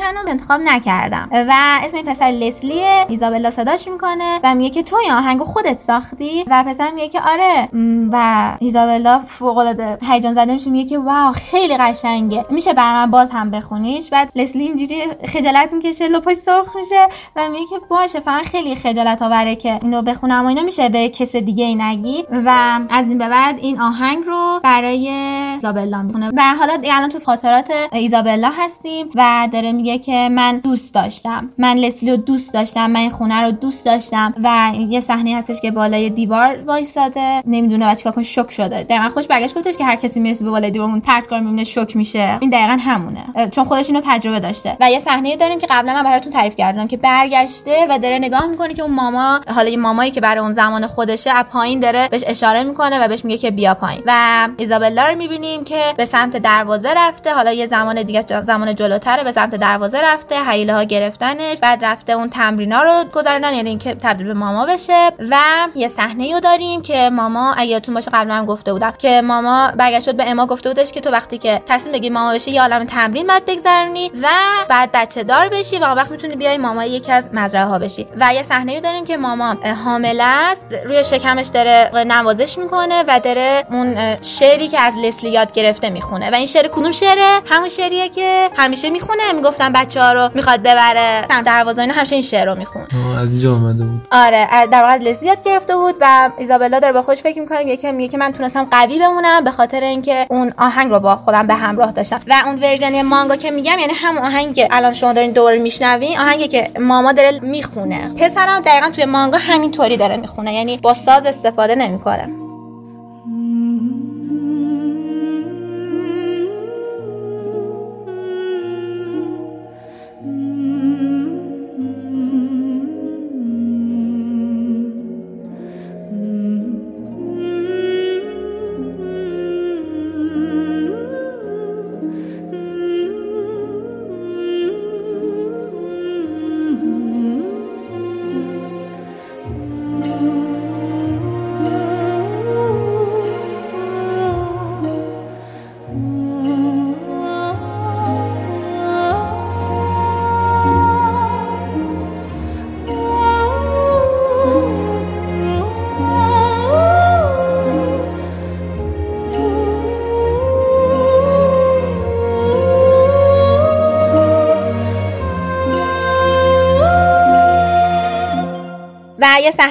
[0.00, 1.28] هنوز انتخاب نکردم.
[1.32, 1.52] و
[1.84, 3.06] اسم این پسر لسلیه.
[3.08, 7.20] ایزابلا صداش می‌کنه و میگه که تو این آهنگو خودت ساختی؟ و پسر میگه که
[7.20, 7.68] آره.
[8.12, 10.70] و ایزابلا فوق العاده هیجان زده میشه.
[10.70, 12.46] میگه که واو خیلی قشنگه.
[12.50, 14.10] میشه بر من باز هم بخونیش.
[14.10, 17.08] بعد لسلی اینجوری خجالت می‌کشه لپاش سرخ میشه.
[17.36, 17.78] و میگه که
[18.12, 21.74] باشه فقط خیلی خجالت آوره که اینو بخونم و اینا میشه به کس دیگه ای
[21.74, 22.24] نگی.
[22.30, 25.08] و از این به بعد این آهنگ رو برای
[25.54, 26.30] ایزابلا می‌خونه.
[26.36, 31.50] و حالا الان تو خاطرات ایزابلا هستیم و داره میگه که من دوست داشتم.
[31.58, 35.60] من لسلی رو دوست داشتم من این خونه رو دوست داشتم و یه صحنه هستش
[35.60, 37.42] که بالای دیوار وایساده.
[37.46, 38.82] نمی‌دونه و چیکار کنه شوک شده.
[38.82, 41.96] دقیقا خوش برگشت گفتش که هر کسی می‌رسه به بالای دیوارمون پرت کار می‌بینه شوک
[41.96, 42.38] میشه.
[42.40, 43.24] این دقیقا همونه.
[43.50, 44.76] چون خودش اینو تجربه داشته.
[44.80, 48.46] و یه صحنه داریم که قبلا هم براتون تعریف کردم که برگشته و داره نگاه
[48.46, 52.08] می‌کنه که اون ماما حالا یه مامایی که برای اون زمان خودشه از پایین داره
[52.08, 54.02] بهش اشاره می‌کنه و بهش میگه که بیا پایین.
[54.06, 57.34] و ایزابلا رو می‌بینیم که به سمت دروازه رفته.
[57.34, 60.44] حالا یه زمان دیگه زمان جلوتره به سمت دروازه رفته.
[60.44, 65.12] حیله ها گرفتنش بعد رفته اون تمرینا رو گذارنن یعنی اینکه تبدیل به ماما بشه.
[65.30, 65.36] و
[65.74, 70.04] یه صحنه رو داریم که ماما اگه باشه قبلا هم گفته بودم که ماما برگشت
[70.04, 72.84] شد به اما گفته بودش که تو وقتی که تصمیم بگیری ماما بشی یه عالم
[72.84, 74.28] تمرین بعد بگذرونی و
[74.68, 77.89] بعد بچه دار بشی و وقت می‌تونی بیای ماما یکی از مزرعه ها بشی.
[78.20, 80.68] و یه صحنه داریم که ماما حامله است.
[80.84, 86.30] روی شکمش داره نوازش می‌کنه و داره اون شعری که از لسلی یاد گرفته می‌خونه.
[86.30, 89.32] و این شعر کدوم شعره؟ همون شعریه که همیشه می‌خونه.
[89.32, 91.26] می‌گفتن بچه ها رو می‌خواد ببره.
[91.46, 92.82] دروازه اینا همیشه این شعر رو میخون
[93.18, 94.06] از اینجا اومده بود.
[94.12, 97.66] آره در واقع لسلی یاد گرفته بود و ایزابلا داره با خودش فکر می‌کنه.
[97.66, 101.46] یکی میگه که من تونستم قوی بمونم به خاطر اینکه اون آهنگ رو با خودم
[101.46, 102.20] به همراه داشتم.
[102.26, 106.18] و اون ورژن مانگا که میگم یعنی همون آهنگ که الان شما دارین دوره میشنوین
[106.18, 107.79] آهنگی که ماما داره می‌خونه.
[108.20, 112.49] پسرم دقیقا توی مانگا همینطوری داره می‌خونه یعنی با ساز استفاده نمی‌کنه.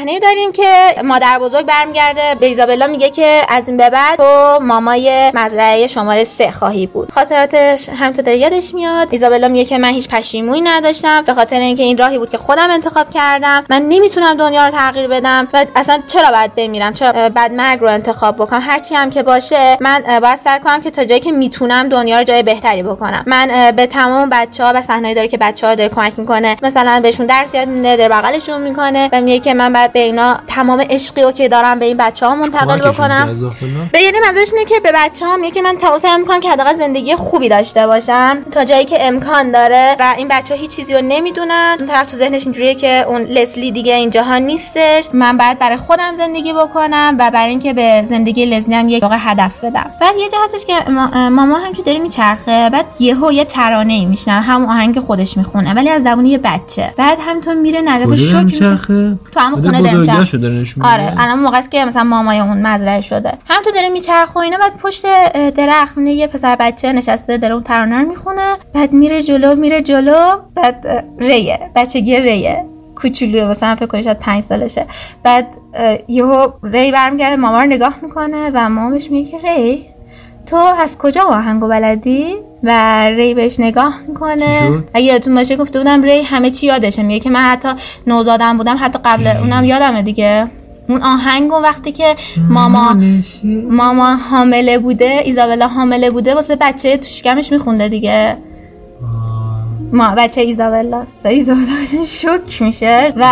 [0.09, 2.35] صحنه داریم که مادر بزرگ برمیگرده.
[2.39, 7.11] به ایزابلا میگه که از این به بعد تو مامای مزرعه شماره سه خواهی بود.
[7.11, 9.07] خاطراتش همینطور داره یادش میاد.
[9.11, 11.23] ایزابلا میگه که من هیچ پشیمونی نداشتم.
[11.23, 13.65] به خاطر اینکه این راهی بود که خودم انتخاب کردم.
[13.69, 17.87] من نمی‌تونم دنیا رو تغییر بدم و اصلا چرا باید بمیرم؟ چرا بعد مرگ رو
[17.87, 21.89] انتخاب بکنم؟ هرچی هم که باشه من باید سعی کنم که تا جایی که می‌تونم
[21.89, 23.23] دنیا رو جای بهتری بکنم.
[23.27, 26.57] من به تمام بچه ها و صحنه‌ای داره که بچه ها داره کمک می‌کنه.
[26.63, 30.37] مثلا بهشون درس یاد میده در بغلشون می‌کنه و میگه که من بعد به اینا
[30.47, 33.51] تمام عشقی رو که دارم به این بچه ها منتقل بکنم.
[33.91, 36.77] به یعنی منظورش اینه که به بچه ها میگه که من توسعه می‌کنم که حداقل
[36.77, 38.37] زندگی خوبی داشته باشم.
[38.51, 41.75] تا جایی که امکان داره و این بچه ها هیچ چیزی رو نمی‌دونن.
[41.79, 45.09] اون طرف تو ذهنش اینجوریه که اون لسلی دیگه اینجاها نیستش.
[45.13, 49.17] من بعد برای خودم زندگی بکنم و برای اینکه به زندگی لسلی هم یک واقع
[49.19, 49.91] هدف بدم.
[50.01, 50.91] بعد یه جا هستش که
[51.29, 55.89] ماما همچون داره میچرخه بعد یهو یه ترانه ای میشنم همون آهنگ خودش می‌خونه ولی
[55.89, 56.93] از زبون یه بچه.
[56.97, 58.77] بعد همینطور میره نده شوک میشه.
[59.31, 59.81] تو هم خونه
[60.83, 63.33] آره الان موقعی که مثلا مامای اون مزرعه شده.
[63.49, 65.05] هم تو داره میچرخه و اینا بعد پشت
[65.51, 69.81] درخت میره یه پسر بچه نشسته داره اون ترانه رو می‌خونه بعد میره جلو میره
[69.81, 74.85] جلو بعد ریه بچگی ریه کوچولوه مثلا فکر کنید شاید 5 سالشه.
[75.23, 75.47] بعد
[76.07, 79.85] یهو ری برمیگرده ماما رو نگاه می‌کنه و ماما بهش میگه که ری
[80.49, 84.83] تو از کجا آهنگو بلدی؟ و ری بهش نگاه می‌کنه.
[84.93, 87.03] اگه یادتون باشه گفته بودم ری همه چی یادشه.
[87.03, 87.69] میگه که من حتی
[88.07, 90.47] نوزادم بودم حتی قبل اونم یادمه دیگه.
[90.89, 92.15] اون آهنگ وقتی که
[92.49, 92.97] ماما
[93.69, 98.37] ماما حامله بوده ایزابلا حامله بوده واسه بچه توشکمش میخونده دیگه.
[99.93, 101.85] ما بچه ایزابلا ایزابلا
[102.21, 103.13] شوک میشه.
[103.17, 103.25] و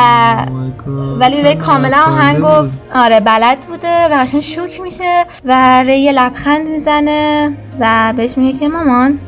[1.19, 6.67] ولی ری کاملا آهنگو آره بلد بوده و قشنگ شوک میشه و ری یه لبخند
[6.67, 9.19] می‌زنه و بهش میگه که مامان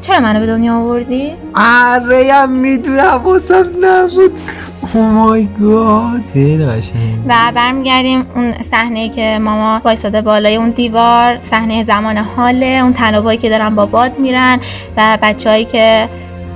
[0.00, 4.40] چرا منو به دنیا آوردی؟ آره هم می‌دونم واسم نبود.
[4.94, 6.20] مای گاد
[7.28, 13.38] و برمیگردیم اون صحنه که ماما وایساده بالای اون دیوار صحنه زمان حاله اون تنابایی
[13.38, 14.60] که دارن با باد میرن
[14.96, 16.08] و بچههایی که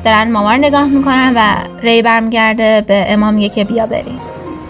[0.05, 1.41] دارن ماما رو نگاه می‌کنن و
[1.83, 4.21] ری برمیگرده به امام میگه که بیا بریم.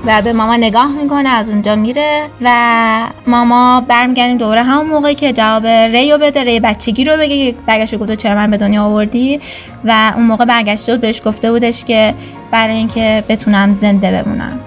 [0.06, 5.32] و به ماما نگاه می‌کنه از اونجا میره و ماما برمیگردیم دوره همون موقعی که
[5.32, 9.40] جواب ریو بده ری بچگی رو بگه برگشت گفت چرا من به دنیا آوردی؟
[9.84, 12.14] و اون موقع برگشت بهش گفته بودش که
[12.50, 14.60] برای اینکه بتونم زنده بمونم.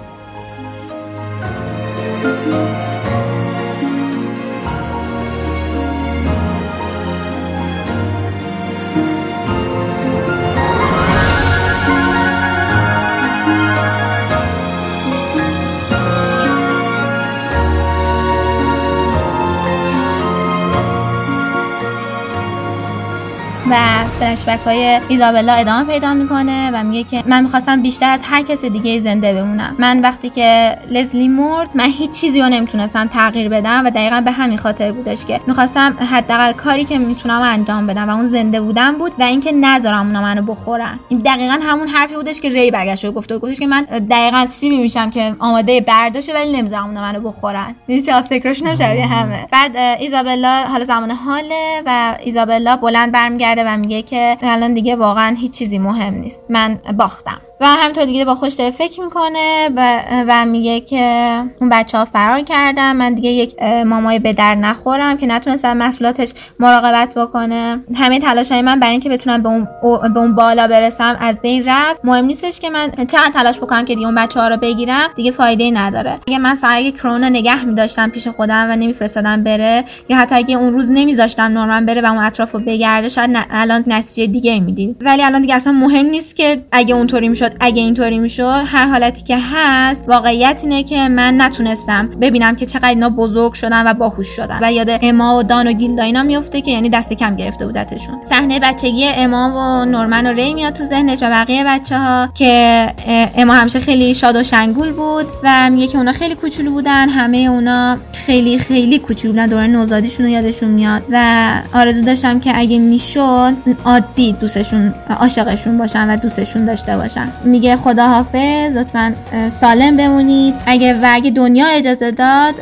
[23.70, 28.42] و فلشبک های ایزابلا ادامه پیدا می‌کنه و میگه که من می‌خواستم بیشتر از هر
[28.42, 29.76] کس دیگه زنده بمونم.
[29.78, 34.30] من وقتی که لزلی مرد من هیچ چیزی رو نمی‌تونستم تغییر بدم و دقیقا به
[34.30, 38.92] همین خاطر بودش که می‌خواستم حداقل کاری که می‌تونم انجام بدم و اون زنده بودن
[38.92, 41.00] بود و اینکه نذارم اونا منو بخورن.
[41.08, 44.76] این دقیقا همون حرفی بودش که ری برگشت و گفت گفتش که من دقیقا سیمی
[44.76, 47.74] میشم که آماده برداشته ولی نمی‌ذارم اونا منو بخورن.
[47.88, 49.46] می‌دونی چه فکرش نمیشه همه.
[49.50, 55.36] بعد ایزابلا حالا زمان حاله و ایزابلا بلند برمیگرده و میگه که الان دیگه واقعا
[55.38, 56.44] هیچ چیزی مهم نیست.
[56.48, 57.40] من باختم.
[57.60, 62.04] و همینطور دیگه با خوش داره فکر می‌کنه و, و میگه که اون بچه ها
[62.04, 62.96] فرار کردن.
[62.96, 67.80] من دیگه یک مامای به در نخورم که نتونستم مسئولاتش مراقبت بکنه.
[67.94, 69.68] همه تلاش های من برای اینکه بتونم به اون,
[70.14, 72.00] به اون بالا برسم از بین رفت.
[72.04, 75.30] مهم نیستش که من چند تلاش بکنم که دیگه اون بچه ها رو بگیرم دیگه
[75.30, 76.20] فایده ای نداره.
[76.26, 80.72] دیگه من فقط کرونا نگه میداشتم پیش خودم و نمیفرستادم بره یا حتی اگه اون
[80.72, 84.96] روز نمیذاشتم نورمن بره و اون اطراف رو بگرده شاید الان نتیجه دیگه می‌دید.
[85.00, 87.28] ولی الان دیگه اصلا مهم نیست که اگه اونطوری
[87.60, 92.88] اگه اینطوری می‌شد هر حالتی که هست واقعیت اینه که من نتونستم ببینم که چقدر
[92.88, 94.58] اینا بزرگ شدن و باهوش شدن.
[94.62, 98.14] و یاد اما و دان و گیلدا اینا میفته که یعنی دست کم گرفته بودتشون.
[98.28, 102.90] صحنه بچگی اما و نورمن و ری میاد تو ذهنش و بقیه بچه ها که
[103.36, 107.08] اما همیشه خیلی شاد و شنگول بود و میگه که اونا خیلی کوچولو بودن.
[107.08, 109.46] همه اونا خیلی خیلی کوچولو بودن.
[109.46, 111.02] دوران نوزادیشون رو یادشون میاد.
[111.12, 113.52] و آرزو داشتم که اگه می‌شد
[113.84, 117.28] عادی دوستشون عاشقشون باشن و دوستشون داشته باشن.
[117.44, 119.14] میگه خدا حافظ لطفا
[119.60, 120.54] سالم بمونید.
[120.66, 122.54] اگه و اگه دنیا اجازه داد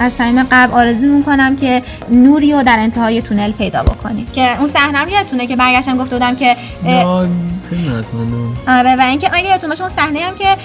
[0.00, 4.68] از صمیم قلب آرزو می‌کنم که نوری رو در انتهای تونل پیدا بکنید که اون
[4.68, 6.56] صحنه رو یادتونه که برگشتم گفته بودم که
[8.68, 10.56] آره و اینکه اگه یادتون باشه اون صحنه هم که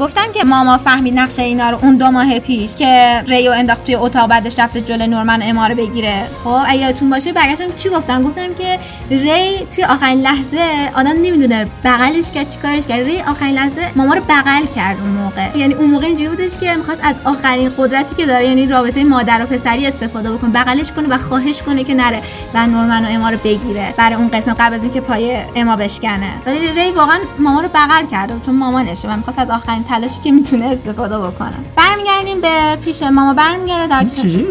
[0.00, 3.94] گفتم که ماما فهمید نقشه اینا رو اون دو ماه پیش که ریو انداخت توی
[3.94, 6.26] اتاق بعدش رفته جلو نورمن اما رو بگیره.
[6.44, 8.78] خب اگه یادتون باشه برگشتم چی گفتم؟ گفتم که
[9.10, 13.00] ری توی آخرین لحظه آدم نمی‌دونه بغلش کرد چیکارش کرد.
[13.00, 15.56] ری آخرین لحظه ماما رو بغل کرد اون موقع.
[15.56, 19.42] یعنی اون موقع اینجوری بودش که می‌خواست از آخرین قدرتی که داره یعنی رابطه مادر
[19.42, 22.22] و پسری استفاده بکنه بغلش کنه و خواهش کنه که نره
[22.54, 26.30] و نورمن و اما رو بگیره برای اون قسمت قبل از اینکه پای اما بشکنه.
[26.56, 30.32] ولی ری واقعا ماما رو بغل کرده چون مامانشه و می‌خواست از آخرین تلاشی که
[30.32, 34.46] می‌تونه استفاده بکنه برمیگردیم به پیش ماما برمیگرده در چجوری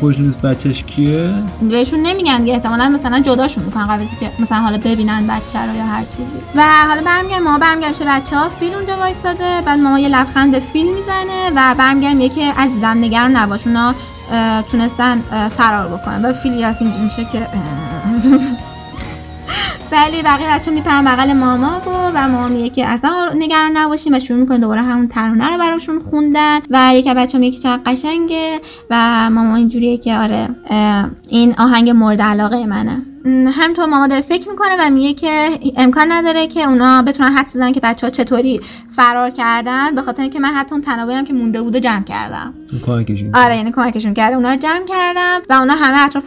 [0.00, 4.78] خوش نیست بچهش کیه؟ بهشون نمیگن دیگه احتمالا مثلا جداشون می‌کنن قبل اینکه مثلا حالا
[4.78, 6.24] ببینن بچه رو یا هر چیزی.
[6.54, 10.50] و حالا برمیگردیم ماما برمیگردیم پیش بچه ها فیل اونجا وایساده بعد ماما یه لبخند
[10.50, 13.94] به فیل می‌زنه و برمیگردیم یکی عزیزم نگران نباش اونا
[14.72, 15.20] تونستن
[15.56, 16.24] فرار بکنن.
[16.24, 17.46] و فیل از اینجوری میشه که
[19.92, 24.40] ولی بقیه بچه میپرن بغل ماما و و ماما که اصلا نگران نباشیم و شروع
[24.40, 29.30] می‌کنه دوباره همون ترانه رو براشون خوندن و یکی بچه میگه که چقدر قشنگه و
[29.30, 30.48] ماما اینجوریه که آره
[31.28, 33.02] این آهنگ مورد علاقه منه.
[33.26, 37.72] همینطور ماما داره فکر می‌کنه و میگه که امکان نداره که اونا بتونن حد بزنن
[37.72, 38.60] که بچه ها چطوری
[38.90, 42.54] فرار کردن به خاطر اینکه من حتی اون تنابه هم که مونده بوده جمع کردم.
[42.86, 44.36] کمکشون آره یعنی کمکشون کرده.
[44.36, 46.26] اونا رو جمع کردم و اونا همه اطراف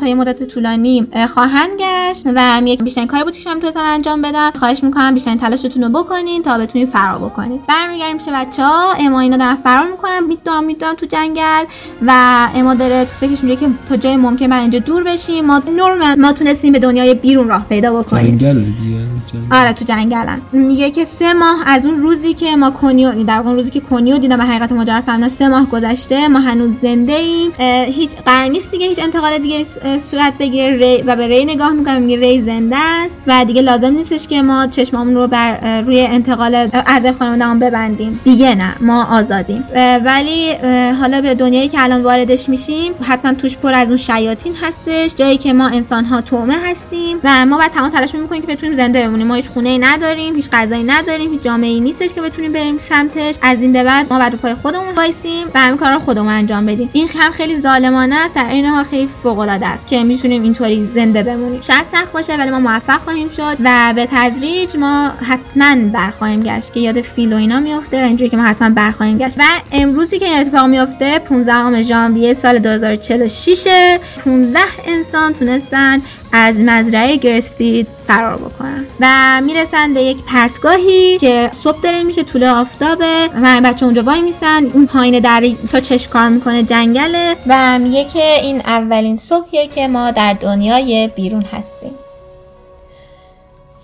[0.00, 3.80] تا یه مدت طولانی اه، خواهند گشت و میگه بیشترین کاری بود که من می‌تونستم
[3.84, 4.50] انجام بدم.
[4.58, 7.60] خواهش می‌کنم بیشترین تلاشتون رو بکنین تا بتونین فرار بکنین.
[7.68, 11.64] برمیگردیم پیش بچه ها اما اینا دارن فرار می‌کنن می‌دونن می‌دونن تو جنگل
[12.06, 12.12] و
[12.54, 15.44] اما داره تو فکرش میگه که تا جای ممکن من اینجا دور بشیم.
[15.44, 18.36] ما نورمال ما تونستیم به دنیای بیرون راه پیدا بکنیم.
[18.36, 19.02] جنگل دیگه.
[19.50, 20.40] آره تو جنگلن.
[20.52, 24.18] میگه که سه ماه از اون روزی که ما کنیو در اون روزی که کنیو
[24.18, 27.50] دیدم و حقیقت ماجرا فهمیدم سه ماه گذشته ما هنوز زنده ایم.
[27.86, 29.64] هیچ قرار نیست دیگه هیچ انتقال دیگه
[29.98, 30.76] صورت بگیره.
[30.76, 34.42] ری و به ری نگاه می‌کنه میگه ری زنده است و دیگه لازم نیستش که
[34.42, 38.20] ما چشممون رو بر روی انتقال اه، اعضای خانوادهمون ببندیم.
[38.24, 39.64] دیگه نه ما آزادیم.
[40.04, 40.52] ولی
[41.00, 45.14] حالا به دنیایی که الان واردش میشیم حتما توش پر از اون شیاطین هستش.
[45.16, 48.76] جایی که ما انسان ها تومه هستیم و ما باید تمام تلاش می‌کنیم که بتونیم
[48.76, 49.26] زنده بمونیم.
[49.26, 52.78] ما هیچ خونه ای نداریم هیچ غذایی نداریم هیچ جامعه ای نیستش که بتونیم بریم
[52.78, 53.34] سمتش.
[53.42, 56.90] از این به بعد ما بعد پای خودمون وایسیم و همین کارا خودمون انجام بدیم.
[56.92, 60.88] این هم خیلی ظالمانه است در این حال خیلی فوق العاده است که می‌تونیم اینطوری
[60.94, 61.60] زنده بمونیم.
[61.60, 66.72] شاید سخت باشه ولی ما موفق خواهیم شد و به تدریج ما حتما برخواهیم گشت
[66.72, 69.38] که یاد فیل و اینا میفته اینجوری که ما حتما برخواهیم گشت.
[69.38, 76.02] و امروزی که این اتفاق میفته 15 ژانویه سال 2046 15 انسان تونستن
[76.32, 82.44] از مزرعه گرسفید فرار بکنن و می‌رسن به یک پرتگاهی که صبح داره میشه طول
[82.44, 84.66] آفتابه و بچه اونجا وای میسن.
[84.66, 89.88] اون پایین در تا چشم کار می‌کنه؟ جنگله و میگه که این اولین صبحیه که
[89.88, 91.94] ما در دنیای بیرون هستیم.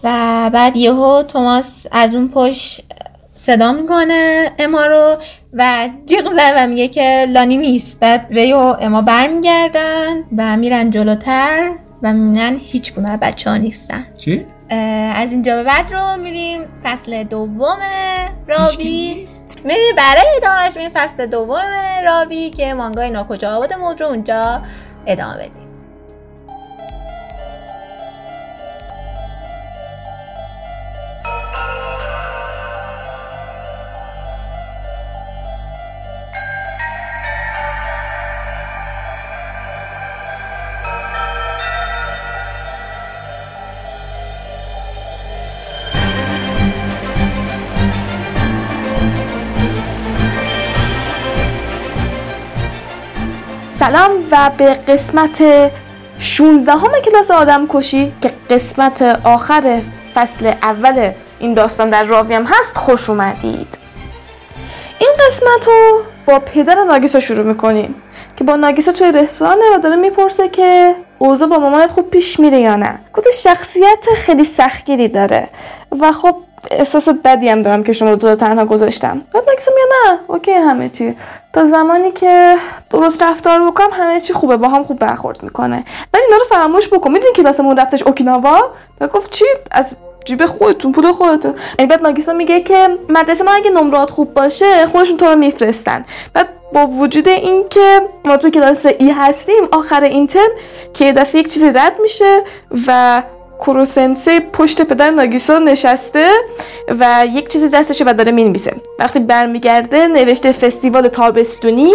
[0.05, 2.81] و بعد یهو توماس از اون پشت
[3.37, 5.17] صدا می‌کنه اما رو
[5.53, 7.99] و جیغ می‌زنه و میگه که لانی نیست.
[8.01, 11.73] بعد ری و اما برمیگردن و میرن جلوتر.
[12.03, 14.07] و می‌بینن هیچ گونه بچه ها نیستن.
[14.19, 14.47] چی؟
[15.15, 17.79] از اینجا به بعد رو میریم فصل دوم
[18.47, 19.27] رابی
[19.65, 21.61] میریم برای ادامهش میریم فصل دوم
[22.05, 24.63] رابی که مانگای ناکجا آباد مود رو اونجا
[25.07, 25.68] ادامه بدیم.
[53.79, 55.43] سلام و به قسمت
[56.19, 59.81] 16 همه کلاس آدم کشی که قسمت آخر
[60.15, 63.79] فصل اول این داستان در راوی هم هست خوش اومدید.
[64.99, 67.95] این قسمت رو با پدر ناگیسا شروع می‌کنیم
[68.37, 72.59] که با ناگیسا توی رستورانه و داره می‌پرسه که اوضاع با مامانت خوب پیش میره
[72.59, 72.99] یا نه.
[73.13, 75.49] گفته شخصیت خیلی سختگیری داره
[76.01, 76.37] و خب
[76.71, 79.23] احساس بدی هم دارم که شما دو تا تنها گذاشتم.
[79.35, 81.17] بعد ناگیسا میگه نه اوکی همه چی.
[81.53, 82.55] تا زمانی که
[82.91, 85.85] درست رفتار بکنم همه چی خوبه با هم خوب برخورد می‌کنه.
[86.15, 87.13] ولی اینا رو فراموش بکن.
[87.13, 88.59] می‌دونی کلاسمون رفتش اوکیناوا؟
[89.01, 91.55] و گفت چی؟ از جیب خودتون پول خودتون.
[91.79, 96.05] یعنی بعد ناگیسا میگه که مدرسه ما اگه نمرات خوب باشه خودشون تو رو میفرستن.
[96.35, 100.51] بعد با وجود اینکه ما تو کلاس ای هستیم آخر این ترم
[100.95, 102.43] که دفعه یک چیزی رد میشه
[102.87, 103.23] و
[103.59, 106.31] کوروسنسه پشت پدر ناگیسا نشسته
[106.89, 108.77] و یک چیزی دستشه و داره می‌نویسه.
[108.99, 111.93] وقتی برمیگرده نوشته فستیوال تابستونی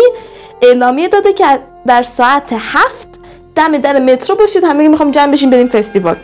[0.61, 1.45] اعلامیه داده که
[1.87, 3.07] در ساعت هفت
[3.55, 6.15] دم در مترو باشید همه می‌خوام جمع بشیم بریم فستیوال.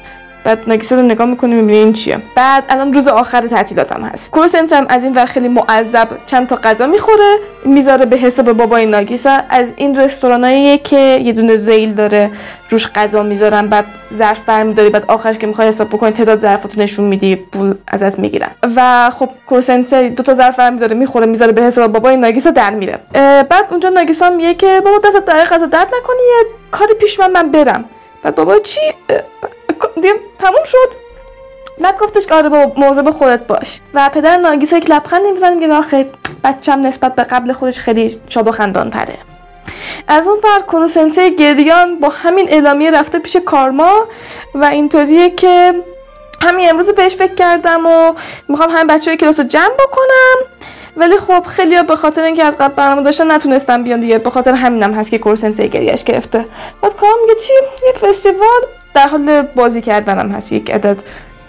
[0.44, 4.32] بعد ناگیسا رو نگاه می‌کنه می‌بینه این چیه؟ بعد الان روز آخر تعطیلاتم هست.
[4.32, 8.86] کورسنت هم از این ور خیلی معذب چند تا غذا می‌خوره می‌ذاره به حساب بابای
[8.86, 9.38] ناگیسا.
[9.50, 12.32] از این رستورانایی که یه دونه زیل داره
[12.70, 13.86] روش غذا می‌ذارن بعد
[14.18, 18.50] ظرف برمیداری بعد آخرش که می‌خوای حساب بکنی تعداد ظرفاتو نشون میدی پول ازت می‌گیرن.
[18.76, 23.00] و خب کورسنسه دو تا ظرف برمیداره می‌خوره می‌ذاره به حساب بابای ناگیسا در میره.
[23.50, 27.32] بعد اونجا ناگیسا میگه که بابا دست در غذا درد نکنی یه کاری پیش من
[27.32, 27.86] من برم.
[28.24, 28.82] بعد بابا چی؟
[29.96, 31.10] دیگه تموم شد.
[31.82, 33.80] بعد گفتش که آره بابا مواظب خودت باش.
[33.94, 36.10] و پدر ناگیسا یک لبخند می‌زنه میگه آخه
[36.44, 39.18] بچم نسبت به قبل خودش خیلی شاد و خندان تره
[40.08, 44.08] از اون ور کروسنسه گریان با همین اعلامیه رفته پیش کارما
[44.56, 45.74] و اینطوریه که
[46.42, 48.14] همین امروز بهش فکر کردم و
[48.50, 50.36] می‌خوام همین بچه کلاس رو جمع بکنم.
[50.98, 54.18] ولی خب خیلی به خاطر اینکه از قبل برنامه داشتن نتونستم بیان دیگه.
[54.18, 56.46] به خاطر همینم هست که کورسنسه گریش گرفته.
[56.82, 57.54] بعد کارم میگه چی؟
[57.86, 58.62] یه فستیوال
[58.94, 60.98] در حال بازی کردنم هست یک عدد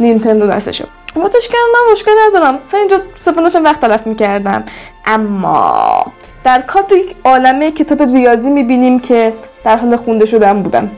[0.01, 0.87] نینتندو دستشه
[1.17, 2.59] گفتش که من مشکل ندارم.
[2.67, 4.65] مثلا اینجا صبح داشتم وقت تلف می‌کردم.
[5.07, 6.07] اما
[6.45, 9.33] در کادر یک عالمه کتاب ریاضی می‌بینیم که
[9.65, 10.91] در حال خونده شدن بودن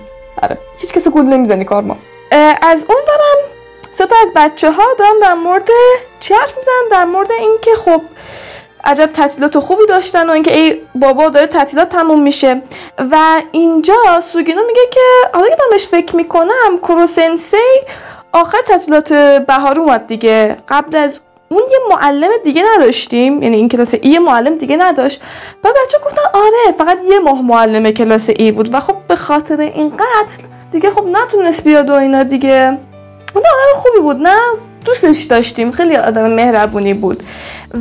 [0.43, 0.59] آره.
[0.79, 1.97] هیچ کسی گول نمی‌زنی کار ما
[2.63, 3.53] از اون برم
[3.93, 5.69] سه تا از بچه ها دارن در مورد
[6.21, 8.03] چی حرف می‌زنن؟ در مورد اینکه خب
[8.85, 12.63] عجب تعطیلات خوبی داشتن و اینکه ای بابا داره تعطیلات تموم میشه.
[13.11, 15.01] و اینجا سوگینو میگه که
[15.35, 17.57] حالا که بهش فکر می‌کنم کروسنسی
[18.33, 19.13] آخر تعطیلات
[19.47, 20.57] بهار اومد دیگه.
[20.69, 21.19] قبل از
[21.49, 25.21] اون یه معلم دیگه نداشتیم یعنی این کلاس ای معلم دیگه نداشت.
[25.65, 28.75] و بچه گفتن آره فقط یه ماه معلم کلاس ای بود.
[28.75, 32.79] و خب به خاطر این قتل دیگه خب نتونست بیاد و اینا دیگه.
[33.35, 34.39] اون خوبی بود نه؟
[34.85, 37.23] دوستش داشتیم خیلی آدم مهربونی بود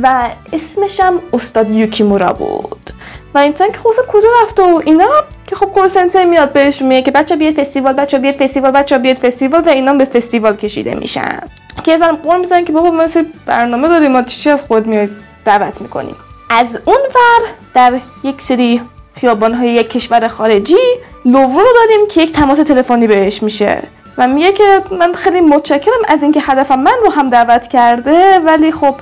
[0.02, 2.90] و اسمش هم استاد یوکیمورا بود.
[3.34, 5.08] و این که خب کجا رفته و اینا؟
[5.46, 9.16] که خب کورسنسه میاد بهش میگه که بچه بیاد فستیوال بچه بیاد فستیوال بچه بیاد
[9.16, 11.40] فستیوال و اینا به فستیوال کشیده میشن.
[11.84, 13.06] که ازم قول می‌زنن که بابا ما
[13.46, 15.08] برنامه داریم ما چی از خود میاد
[15.44, 16.16] دعوت می‌کنیم.
[16.50, 18.80] از اون ور در یک سری
[19.14, 20.76] خیابان های یک کشور خارجی
[21.24, 23.82] لوورو رو داریم که یک تماس تلفنی بهش میشه.
[24.18, 28.72] و میگه که من خیلی متشکرم از اینکه هدفم من رو هم دعوت کرده ولی
[28.72, 28.94] خب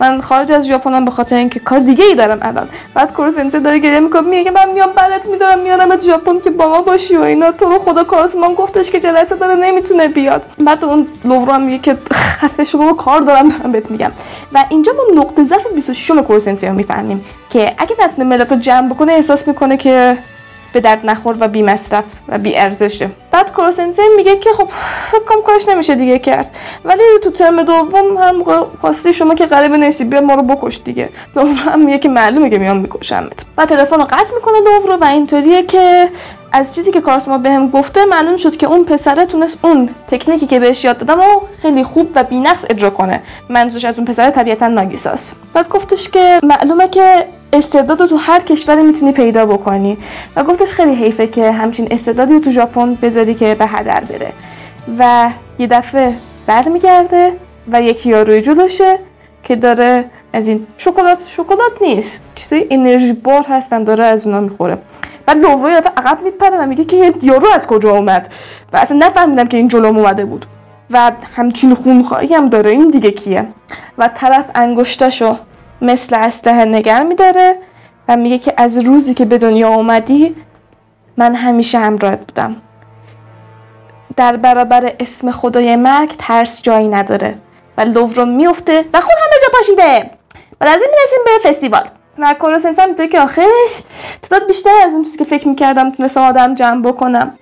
[0.00, 2.68] من خارج از ژاپنم به خاطر اینکه کار دیگه ای دارم الان.
[2.94, 7.16] بعد کورسنسه داره گریه می‌کنه میگه من میام برات میدارم میارم ژاپن که بابا باشی
[7.16, 7.52] و اینا.
[7.52, 10.46] تو خدا کارسمان گفتش که جلسه داره نمی‌تونه بیاد.
[10.58, 14.12] بعد اون هم میگه که خفه بابا کار دارم دارم بهت میگم.
[14.52, 18.88] و اینجا ما نقطه ضعف 26 کورسنسه رو می‌فهمیم که اگه نتونه ملت رو جمع
[18.88, 20.18] بکنه احساس می‌کنه که
[20.72, 24.68] به درد نخور و بی مصرف و بی ارزشه بعد کروسنسه میگه که خب
[25.10, 26.50] فکر کارش نمیشه دیگه کرد.
[26.84, 31.08] ولی تو ترم دوم موقع خواستی شما که غریبه نیستی بیا ما رو بکش دیگه.
[31.36, 33.44] لوورو هم میگه که معلومه که میام میکشمت.
[33.56, 36.08] بعد تلفن رو قطع می‌کنه لوورو و اینطوریه که
[36.52, 40.60] از چیزی که کارسما بهم گفته معلوم شد که اون پسره تونست اون تکنیکی که
[40.60, 43.22] بهش یاد دادم و خیلی خوب و بی‌نقص اجرا کنه.
[43.48, 48.40] منظورش از اون پسره طبیعتا ناگیساست بعد گفتش که معلومه که استعداد رو تو هر
[48.40, 49.98] کشوری می‌تونی پیدا بکنی.
[50.36, 54.32] و گفتش خیلی حیفه که همچین استعدادی رو تو ژاپن بذاری که به هدر بره.
[54.98, 56.14] و یه دفعه
[56.46, 57.32] برمیگرده
[57.72, 58.98] و یک یاروی جلوشه
[59.42, 62.20] که داره از این شکلات شکلات نیست.
[62.34, 64.78] چیزای انرژی بار هستن داره از اونا می‌خوره.
[65.26, 68.32] بعد لوورو یه دفعه عقب میپره و میگه که یارو از کجا اومد؟
[68.72, 70.46] و اصلا نفهمیدم که این جلوم اومده بود.
[70.90, 72.70] و همچین خونخواهی هم داره.
[72.70, 73.48] این دیگه کیه؟
[73.98, 75.36] و طرف انگشتاشو
[75.82, 77.56] مثل اسلحه نگر میداره
[78.08, 80.36] و میگه که از روزی که به دنیا اومدی
[81.16, 82.56] من همیشه همراهت بودم.
[84.16, 87.38] در برابر اسم خدای مرگ ترس جایی نداره.
[87.78, 90.10] و لوورو میفته و خون همه جا پاشیده.
[90.58, 91.88] بعد از این می‌رسیم به فستیوال.
[92.18, 93.82] و کروسنس هم که آخرش
[94.22, 97.38] تعداد بیشتر از اون چیزی که فکر می‌کردم تونستم آدم جمع بکنم.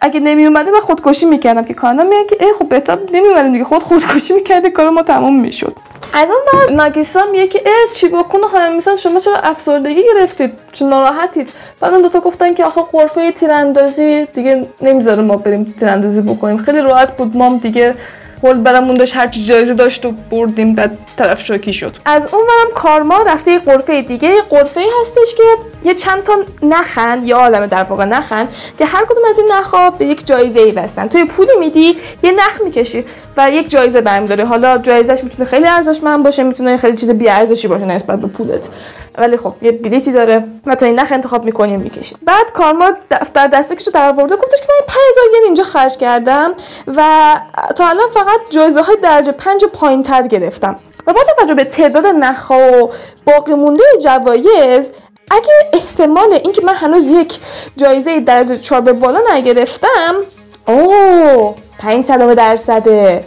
[0.00, 3.52] اگه نمی اومده من خودکشی می‌کردم که کانا میگه که ای خب بهتر نمی اومدیم
[3.52, 5.76] دیگه خود خودکشی می‌کرده کار ما تموم می‌شد.
[6.14, 10.52] از اون بر ناگیسا میگه که اه چی بکنه همه مثلا شما چرا افسردگی گرفتید؟
[10.72, 11.48] چون ناراحتید.
[11.80, 16.56] بعد اون دوتا گفتن که آخه قرفه تیراندازی دیگه نمی‌ذاره ما بریم تیراندازی بکنیم.
[16.56, 17.94] خیلی راحت بود مام دیگه
[18.42, 21.96] هول برامون داشت هرچی جایزه داشت و بردیم بعد طرف شاکی شد.
[22.04, 25.42] از اون برم کارما رفته یه قرفه دیگه یه قرفه هستش که
[25.84, 26.32] یه چند تا
[26.62, 30.60] نخن یا عالمه در واقع نخن که هر کدوم از این نخها به یک جایزه
[30.60, 33.04] ای بستن توی پولی میدی یه نخ می‌کشی
[33.36, 34.42] و یک جایزه برمیداری.
[34.42, 38.68] حالا جایزش می‌تونه خیلی ارزشمند باشه می‌تونه خیلی چیز بی ارزشی باشه نسبت به پولت.
[39.18, 42.16] ولی خب یه بلیتی داره و تو این نخ انتخاب می‌کنی می‌کشی.
[42.22, 46.50] بعد کارما دفتر دستکشو در آورده گفتش که من 5000 ین اینجا خرج کردم
[46.86, 47.34] و
[47.76, 50.78] تا الان فقط جایزه های درجه 5 پایین تر گرفتم.
[51.06, 52.90] و با توجه به تعداد نخها و
[53.26, 54.90] باقی مونده جوایز
[55.30, 57.38] اگه احتمال اینکه من هنوز یک
[57.76, 60.14] جایزه درجه 4 به بالا نگرفتم
[60.68, 63.24] اوه 5 صدام درصده.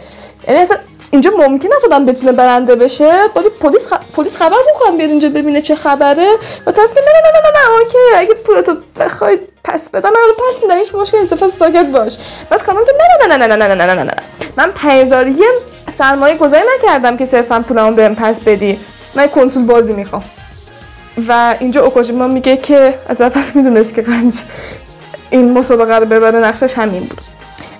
[0.48, 0.66] یعنی
[1.10, 3.86] اینجا ممکن است آدم بتونه برنده بشه باید پلیس.
[4.16, 6.28] پلیس خبر بکنم بیاد اینجا ببینه چه خبره
[6.66, 10.62] و طرف نه نه نه نه نه اوکی اگه پولتو بخواید پس بدم من پس
[10.62, 12.16] میدم هیچ مشکلی نیست پس ساکت باش
[12.50, 12.88] بعد کامنت
[13.20, 14.12] نه نه نه نه نه نه نه نه نه نه
[14.56, 15.54] من 5000 ین
[15.98, 18.80] سرمایه گذاری نکردم که صرفا پولمو بهم پس بدی
[19.14, 20.24] من کنسول بازی می‌خوام
[21.28, 24.04] و اینجا اوکاجیما میگه که از اول می‌دونست که
[25.30, 27.20] این مسابقه رو ببره نقشش همین بود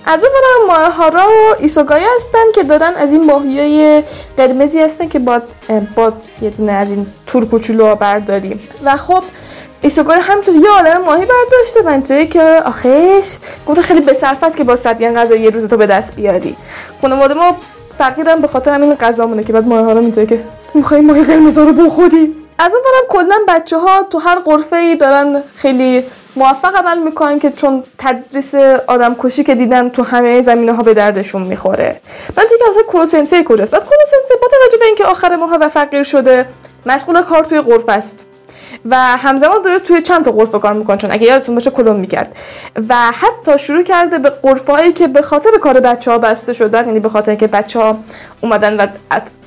[0.09, 4.03] از اون برم ماهارا و ایسوگای هستن که دادن از این ماهیای
[4.37, 5.41] قرمزی هستن که با
[5.95, 8.59] با یه دونه از این تور کوچولو برداریم.
[8.83, 9.23] و خب
[9.81, 13.37] ایسوگای همینطور یه عالم ماهی برداشته بنجایی که آخش
[13.67, 16.55] گفت خیلی به است که با صدیان غذا یه روز تو به دست بیاری.
[17.01, 17.57] خانواده ما
[17.97, 20.39] فقیرم به خاطر همین غذامونه که بعد ماهی رو می‌تونه که
[20.73, 22.35] تو می‌خوای ماهی قرمز رو بخوری.
[22.59, 26.03] از اون برم کلا بچه ها تو هر قرفه ای دارن خیلی
[26.37, 28.55] موفق عمل می‌کنن که چون تدریس
[28.87, 32.01] آدم کشی که دیدن تو همه زمینه ها به دردشون می‌خوره.
[32.37, 36.03] من که اصلا کروسنسه کجاست؟ بعد کروسنسه با توجه به اینکه آخر ماه و فقیر
[36.03, 36.45] شده
[36.85, 38.19] مشغول کار توی قرفه است.
[38.85, 42.35] و همزمان داره توی چند تا قرفه کار می‌کنه چون اگه یادتون باشه کلون می‌کرد.
[42.89, 46.85] و حتی شروع کرده به قرفه هایی که به خاطر کار بچه ها بسته شدن
[46.85, 47.99] یعنی به خاطر که بچه ها
[48.41, 48.87] اومدن و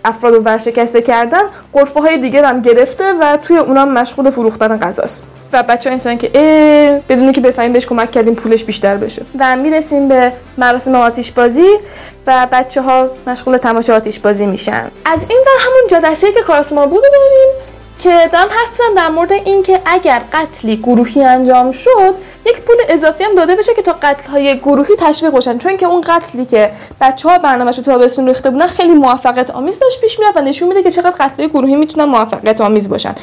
[0.05, 5.25] افراد رو ورشکسته کردن قرفه های دیگه هم گرفته و توی اونا مشغول فروختن غذاست.
[5.53, 9.23] و بچه ها اینطورن که اه بدونی که بفهمیم بهش کمک کردیم پولش بیشتر بشه.
[9.39, 11.67] و می‌رسیم به مراسم آتیش بازی
[12.27, 14.91] و بچه ها مشغول تماشا آتیش بازی میشن.
[15.05, 17.49] از این در همون جلسه که کاراسما بود داریم.
[18.03, 22.15] که دارن حرف بزن در مورد اینکه اگر قتلی گروهی انجام شد
[22.47, 25.59] یک پول اضافی هم داده بشه که تا قتل های گروهی تشویق باشن.
[25.59, 26.71] چون که اون قتلی که
[27.01, 30.83] بچه ها رو تابستون ریخته بودن خیلی موفقیت آمیز داشت پیش می‌رفت و نشون میده
[30.83, 33.15] که چقدر قتل گروهی می‌تونن موفقیت آمیز باشن.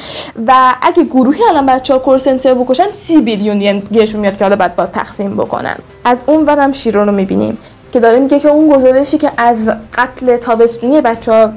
[0.46, 4.56] و اگه گروهی الان بچه ها کورسنسه بکشن سی بیلیون ین گیرشون میاد که حالا
[4.56, 5.76] بعد با تقسیم بکنن.
[6.04, 7.58] از اون ورم شیرون رو می‌بینیم.
[7.92, 11.52] که داره میگه که اون گزارشی که از قتل تابستونی بچه ها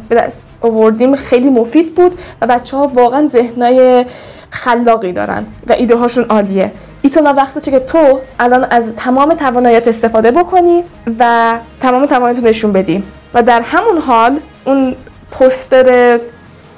[0.61, 4.05] آوردیم خیلی مفید بود و بچه ها واقعا ذهنای
[4.49, 6.71] خلاقی دارن و ایده هاشون عالیه
[7.01, 10.83] ایتونا وقتی که تو الان از تمام تواناییت استفاده بکنی
[11.19, 13.03] و تمام تواناییت نشون بدی.
[13.33, 14.95] و در همون حال اون
[15.31, 16.19] پستر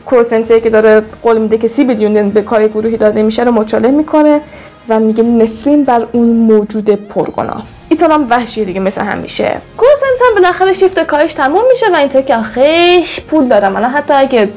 [0.06, 4.42] کروسنتی که داره قول میده که سی به کار گروهی داده میشه رو مچاله می‌کنه
[4.90, 7.66] و میگه نفرین بر اون موجود پرگناه.
[8.12, 9.58] هم وحشی دیگه مثل همیشه.
[9.78, 13.72] کروسنت هم بالاخره شیفت کارش تموم میشه و اینطور که آخیش پول دارم.
[13.72, 14.50] من حتی اگه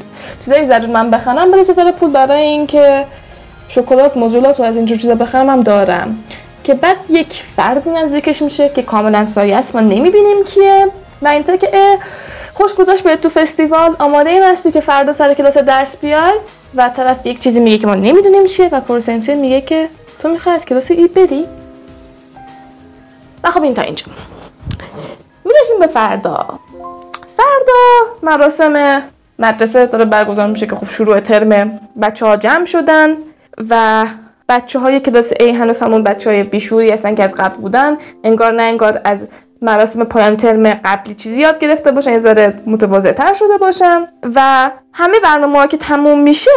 [0.44, 3.04] چیزایی ضرور من بخرم برای چیزا پول برای اینکه
[3.68, 6.18] شکلات مجلات و از اینجور چیزا بخرم هم دارم.
[6.64, 9.74] که بعد یک فرد نزدیکش میشه که کاملا سایه است.
[9.74, 10.86] ما نمی‌بینیم کیه.
[11.22, 11.70] و اینطور که
[12.54, 13.96] خوش گذاشت به تو فستیوال.
[13.98, 16.32] آماده این هستی که فردا سر کلاس درس بیای.
[16.74, 18.68] و طرف یک چیزی میگه که ما نمی‌دونیم چیه.
[18.72, 21.44] و کورسنسی میگه که تو می‌خوای از کلاس ای بدی
[23.46, 24.06] و خب این تا اینجا.
[25.44, 26.46] می‌رسیم به فردا.
[27.36, 29.02] فردا مراسم
[29.38, 33.16] مدرسه داره برگزار میشه که خب شروع ترم بچه ها جمع شدن
[33.70, 34.04] و
[34.48, 37.96] بچه های کلاس A هنوز همون بچه های بیشوری هستن که از قبل بودن.
[38.24, 39.26] انگار نه انگار از
[39.62, 44.08] مراسم پایان ترم قبلی چیزی یاد گرفته باشن یه ذره متواضع تر شده باشن.
[44.34, 46.50] و همه برنامه که تموم میشه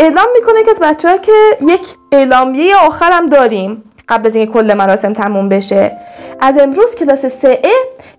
[0.00, 3.84] اعلام می‌کنه که از بچه ها که یک اعلامیه آخر هم داریم.
[4.08, 5.96] قبل از اینکه کل مراسم تموم بشه.
[6.40, 7.58] از امروز کلاس 3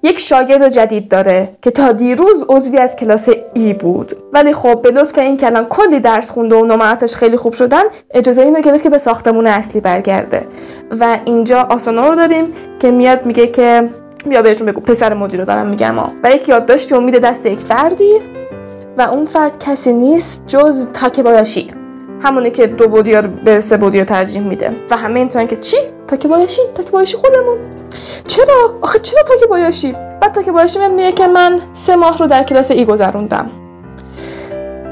[0.04, 4.14] یک شاگرد جدید داره که تا دیروز عضوی از کلاس ای بود.
[4.34, 8.42] ولی خب به لطف این کلان کلی درس خونده و نمراتش خیلی خوب شدن اجازه
[8.42, 10.48] اینو گرفت که به ساختمون اصلی برگرده.
[11.00, 12.46] و اینجا آسانا رو داریم
[12.80, 13.90] که میاد میگه که
[14.26, 16.12] بیا بهشون بگو پسر مدیر رو دارم میگم ها.
[16.24, 18.14] و یک یادداشتی امید دست یک فردی
[18.98, 21.24] و اون فرد کسی نیست جز تاکه
[22.24, 24.72] همونی که دو بودی به سه بودی ترجیح میده.
[24.90, 27.58] و همه اینطورن که چی؟ تاکه بایاشی تاکه بایاشی خودمون.
[28.28, 32.44] چرا؟ آخه چرا تاکه بایاشی بعد تاکه بایاشی میگه که من سه ماه رو در
[32.44, 33.50] کلاس ای گذروندم.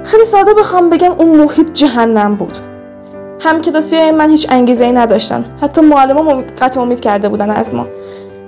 [0.03, 2.57] خیلی ساده بخوام بگم اون محیط جهنم بود.
[3.39, 5.45] هم کلاسی من هیچ انگیزه ای نداشتن.
[5.61, 7.87] حتی معلم قطع امید کرده بودن از ما.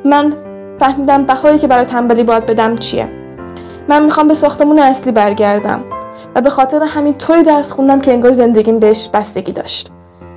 [0.05, 0.33] من
[0.79, 3.07] فهمیدم بهایی که برای تنبلی باید بدم چیه.
[3.87, 5.83] من می‌خوام به ساختمون اصلی برگردم.
[6.35, 9.91] و به خاطر همین طوری درس خوندم که انگار زندگیم بهش بستگی داشت.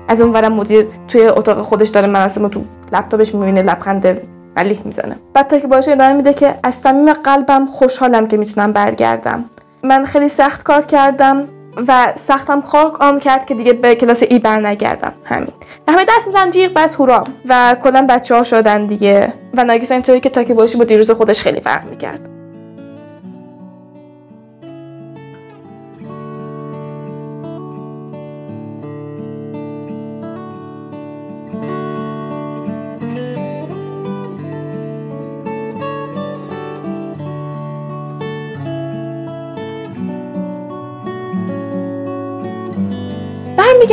[0.08, 4.20] از اون ورم مدیر توی اتاق خودش داره مراسم رو تو لپتاپش می‌بینه لبخند
[4.54, 5.16] بلیح می‌زنه.
[5.34, 9.44] بعد تا که باشه ادامه میده که از صمیم قلبم خوشحالم که می‌تونم برگردم.
[9.84, 11.48] من خیلی سخت کار کردم
[11.88, 15.52] و سختم خاک آم کرد که دیگه به کلاس ای بر نگردم همین
[15.88, 17.24] همه دست میزن جیغ بس هورا.
[17.48, 19.32] و کلا بچه ها شدن دیگه.
[19.54, 22.35] و ناگیسا اینطوری که تاکی باشی با دیروز خودش خیلی فرق می‌کرد.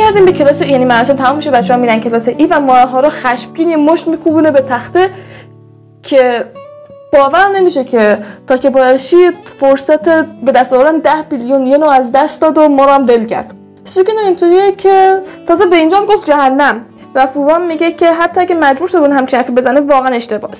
[0.04, 3.08] برمیگردیم به کلاس یعنی مراسم تمام میشه بچه‌ها میرن کلاس ای و ماه ها رو
[3.10, 5.10] خشمگین مشت میکوبونه به تخته
[6.02, 6.44] که
[7.12, 10.08] باور نمیشه که تا که باشی فرصت
[10.44, 13.24] به دست آوردن 10 بیلیون ین رو از دست داد و ما رو هم ول
[13.24, 13.54] کرد.
[13.84, 16.84] سوکینو اینطوریه که تازه به اینجا هم گفت جهنم
[17.14, 20.54] و فووان میگه که حتی اگه مجبور شده اون همچین حرفی بزنه واقعا اشتباهه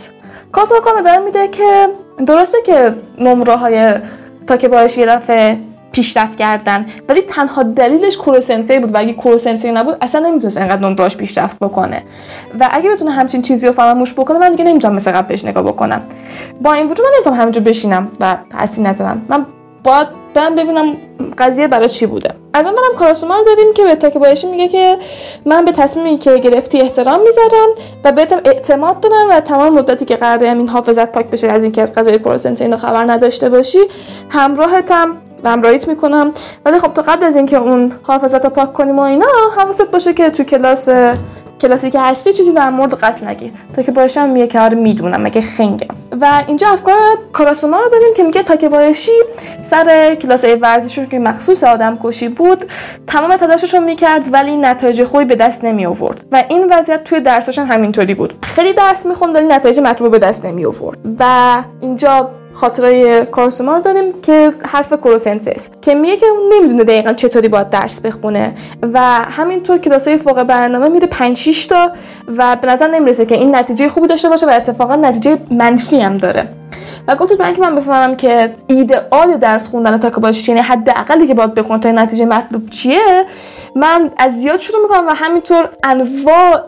[0.52, 1.88] کاتاکام ادامه میده که
[2.26, 3.92] درسته که نمره های
[4.46, 5.58] تا که باش یه دفعه
[5.94, 6.86] پیشرفت کردن.
[7.08, 12.02] ولی تنها دلیلش کوروسنسی بود و اگه کوروسنسی نبود اصلا نمی‌تونست انقدر نمراش پیشرفت بکنه.
[12.60, 15.62] و اگه بتونه همچین چیزی رو فراموش بکنه من دیگه نمی‌تونم مثل قبل بهش نگاه
[15.62, 16.02] بکنم.
[16.62, 19.22] با این وجود من نمی‌تونم همینجا بشینم و حرفی نزنم.
[19.28, 19.46] من
[19.84, 20.96] باید برم ببینم
[21.38, 22.30] قضیه برای چی بوده.
[22.54, 24.98] از اون برم کاراسوما رو داریم که به تاکه بایشی میگه که
[25.46, 27.68] من به تصمیمی که گرفتی احترام می‌ذارم
[28.04, 31.82] و بهتم اعتماد دارم و تمام مدتی که قراره این حافظت پاک بشه از اینکه
[31.82, 33.78] از قضای کوروسنسی اینو خبر نداشته باشی
[34.30, 35.16] همراهتم.
[35.50, 36.32] همراهیت می‌کنم.
[36.64, 39.26] ولی خب تو قبل از اینکه اون حافظت رو پاک کنیم و اینا
[39.56, 40.88] حواست باشه که تو کلاس
[41.60, 45.22] کلاسی که هستی چیزی در مورد قتل نگی تا که باشم میگه که آره می‌دونم
[45.22, 46.94] مگه خنگم و اینجا افکار
[47.32, 49.12] کاراسوما رو داریم که میگه تا که باشی
[49.64, 52.64] سر کلاس ورزشی که مخصوص آدم کشی بود
[53.06, 57.20] تمام تلاشش رو می‌کرد ولی نتایج خوبی به دست نمی آورد و این وضعیت توی
[57.20, 58.34] درسش هم همینطوری بود.
[58.42, 63.80] خیلی درس می‌خوند ولی نتایج مطلوب به دست نمی آورد و اینجا خاطره کارسوما رو
[63.80, 68.54] داریم که حرف کروسنسس که میگه که اون نمی‌دونه دقیقا چطوری باید درس بخونه
[68.92, 71.90] و همینطور کلاسای فوق برنامه میره 5 6 تا
[72.36, 76.18] و به نظر نمی‌رسه که این نتیجه خوبی داشته باشه و اتفاقا نتیجه منفی هم
[76.18, 76.48] داره.
[77.08, 81.26] و گفتید من که من بفهمم که ایدئال درس خوندن تا که باشه یعنی حداقلی
[81.26, 83.24] که باید بخون تا نتیجه مطلوب چیه
[83.76, 86.60] من از زیاد شروع می‌کنم و همینطور انواع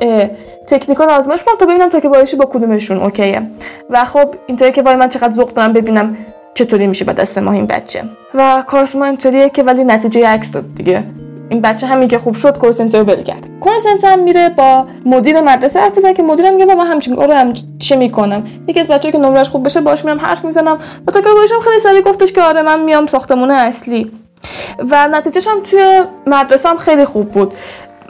[0.67, 3.43] تکنیکا رو آزمایش کنم تا ببینم تا که بایشی با کدومشون اوکیه.
[3.91, 6.17] و خب اینطوری که وای من چقدر ذوق دارم ببینم
[6.55, 8.05] چطوری میشه با دست ما این بچه.
[8.35, 11.05] و کارس ما اینطوریه که ولی نتیجه عکس داد دیگه.
[11.49, 13.51] این بچه همین که خوب شد کورسنس رو بل کرد.
[13.61, 17.53] کورسنس هم میره با مدیر مدرسه حرف می‌زنه که مدیرم میگه بابا همچین کارو هم
[17.79, 20.79] چه می‌کنم؟ یکی از بچه‌ها که نمرش خوب بشه باش میرم حرف می‌زنم.
[21.07, 24.11] و تا که باشم خیلی سریع گفتش که آره من میام ساختمون اصلی.
[24.91, 27.55] و نتیجهش هم توی مدرسه هم خیلی خوب بود.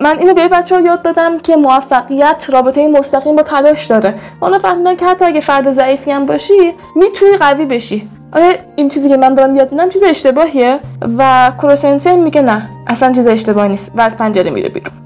[0.01, 4.15] من اینو به بچه ها یاد دادم که موفقیت رابطه مستقیم با تلاش داره.
[4.43, 8.09] اونا فهمیدن که حتی اگه فرد ضعیفی هم باشی می‌تونی قوی بشی.
[8.33, 10.79] آیا این چیزی که من دارم یاد میدم چیز اشتباهیه
[11.19, 15.06] و کروسنسی میگه نه اصلا چیز اشتباهی نیست و از پنجره میره بیرون.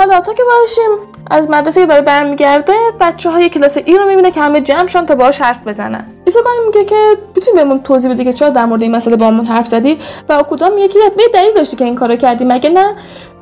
[0.00, 0.90] حالا تا که باشیم.
[1.30, 5.06] از مدرسه که داره برمیگرده بچه های کلاس ای رو می‌بینه که همه جمع شدن
[5.06, 6.06] تا باهاش حرف بزنن.
[6.24, 6.96] ایسوگای میگه که
[7.36, 9.98] می‌تونی بهمون توضیح بدی که چرا در مورد این مسئله با همون حرف زدی
[10.28, 10.98] و اوکودا میگه که
[11.34, 12.94] دلیل داشتی که این کارو کردی؟ مگه نه؟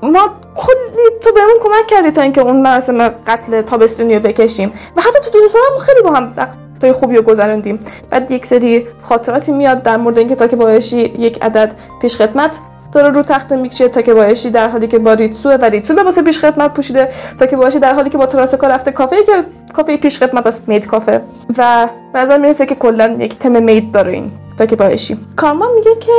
[0.02, 4.72] ما کلی تو بهمون کمک کردی تا اینکه اون مراسم قتل تابستونی رو بکشیم.
[4.96, 6.32] و حتی تو دو سالم خیلی با هم
[6.80, 7.80] تا خوبی رو گذراندیم
[8.10, 12.58] بعد یک سری خاطراتی میاد در مورد اینکه تا که بایشی یک عدد پیش خدمت
[12.92, 16.18] داره رو تخت می‌کشه تا که بایشی در حالی که با ریتسو و ریتسو لباس
[16.18, 17.08] پیش خدمت پوشیده
[17.38, 19.32] تا که بایشی در حالی که با تراسکا رفته کافه که
[19.74, 21.20] کافه پیش خدمت است مید کافه.
[21.58, 25.18] و نظر می‌رسه که کلا یک تم مید داره این تا که بایشی.
[25.36, 26.12] کارما میگه که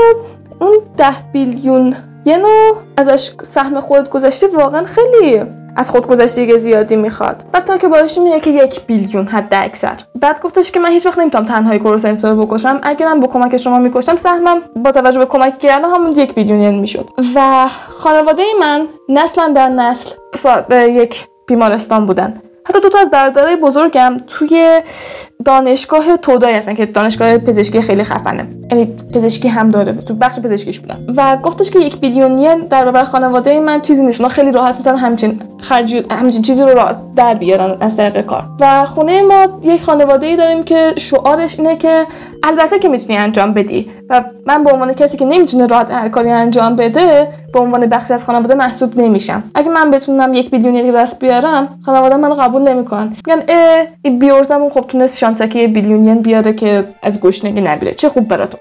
[0.60, 1.96] اون ده بیلیون
[2.26, 5.44] یه نوع ازش سهم خود گذاشتی واقعا خیلی
[5.80, 7.46] از خودگذشتگی زیادی می‌خواد.
[7.52, 11.06] بعد تا که باش میگه که یک بیلیون حد اکثر بعد گفتش که من هیچ
[11.06, 12.80] وقت نمی‌تونم تنهایی کروسنسو رو بکشم.
[12.84, 16.76] اگرم با کمک شما می‌کشم سهمم با توجه به کمکی که کردم همون یک بیلیون
[16.76, 17.10] می‌شد.
[17.36, 20.10] و خانواده من نسلا در نسل
[20.72, 22.42] یک بیمارستان بودن.
[22.66, 24.82] حتی دو تا از برادرای بزرگم توی
[25.46, 28.48] دانشگاه تودای هستن که دانشگاه پزشکی خیلی خفنه.
[28.72, 31.06] یعنی پزشکی هم داره تو بخش پزشکیش بودن.
[31.18, 34.22] و گفتش که یک بیلیون ین در برابر خانواده من چیزی نیست.
[34.22, 38.44] ما خیلی راحت می‌تونن همچین خرجی همچین چیزی رو در بیارن از طریق کار.
[38.60, 42.06] و خونه ما یک خانواده ای داریم که شعارش اینه که
[42.44, 43.92] البته که می‌تونی انجام بدی.
[44.10, 48.14] و من به عنوان کسی که نمی‌تونه راحت هر کاری انجام بده به عنوان بخشی
[48.14, 49.44] از خانواده محسوب نمیشم.
[49.56, 53.16] اگه من بتونم یک بیلیونی دست بیارم خانواده منو قبول نمی‌کنن.
[53.28, 57.94] میگن اه این بیورزمون خب تونست شانسکی بیلیونین بیاره که از گشنگی نبیره.
[57.94, 58.60] چه خوب براتون.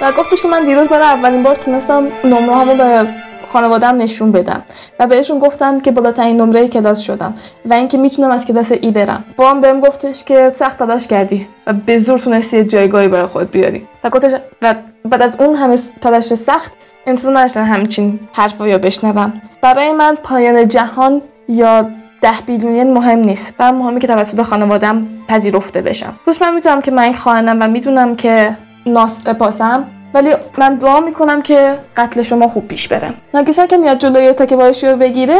[0.00, 3.06] و گفتش که من دیروز برای اولین بار تونستم نمره همو به
[3.52, 4.62] خانوادم نشون بدم
[5.00, 7.34] و بهشون گفتم که بالاترین نمره کلاس شدم
[7.64, 9.24] و اینکه می‌تونم از کلاس ای برم.
[9.36, 13.50] با هم بهم گفتش که سخت تلاش کردی و به زور تونستی جایگاهی برای خود
[13.50, 13.86] بیاری.
[14.04, 14.32] و گفتش
[14.62, 14.74] و
[15.04, 16.72] بعد از اون همه تلاش سخت
[17.06, 19.32] انتظار نداشتم همچین حرفا یا بشنوم.
[19.62, 21.86] برای من پایان جهان یا
[22.22, 26.14] ده بیلیونین مهم نیست و مهمه که توسط خانوادم پذیرفته بشم.
[26.26, 29.84] پس من می‌دونم که من خواهنم و می‌دونم که ناس پاسم
[30.14, 33.14] ولی من دعا می‌کنم که قتل شما خوب پیش بره.
[33.34, 35.38] ناگیسا که میاد جلوی تا که بایشی رو بگیره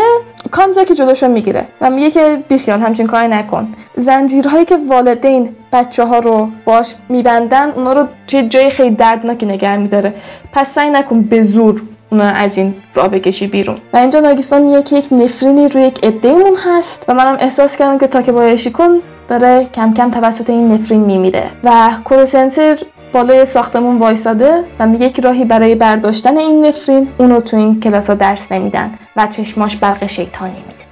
[0.51, 1.67] کانزا که جلوشو می‌گیره.
[1.81, 3.69] و میگه که بیخیال همچین کاری نکن.
[3.97, 9.77] زنجیرهایی که والدین بچه ها رو باش میبندن اونا رو توی جای خیلی دردناکی نگه
[9.77, 10.15] میداره.
[10.53, 13.77] پس سعی نکن به زور اونا از این راه بکشی بیرون.
[13.93, 17.99] و اینجا ناگیسا میگه که یک نفرینی روی یک عدهمون هست و منم احساس کردم
[17.99, 18.91] که تا که بایشی کن
[19.29, 21.51] داره کم کم توسط این نفرین میمیره.
[21.65, 22.79] و کوروسنسی
[23.13, 28.11] بالای ساختمون وایساده و میگه که راهی برای برداشتن این نفرین اونو تو این کلاس
[28.11, 30.87] ها درس نمیدن و چشماش برق شیطانی می‌زنه.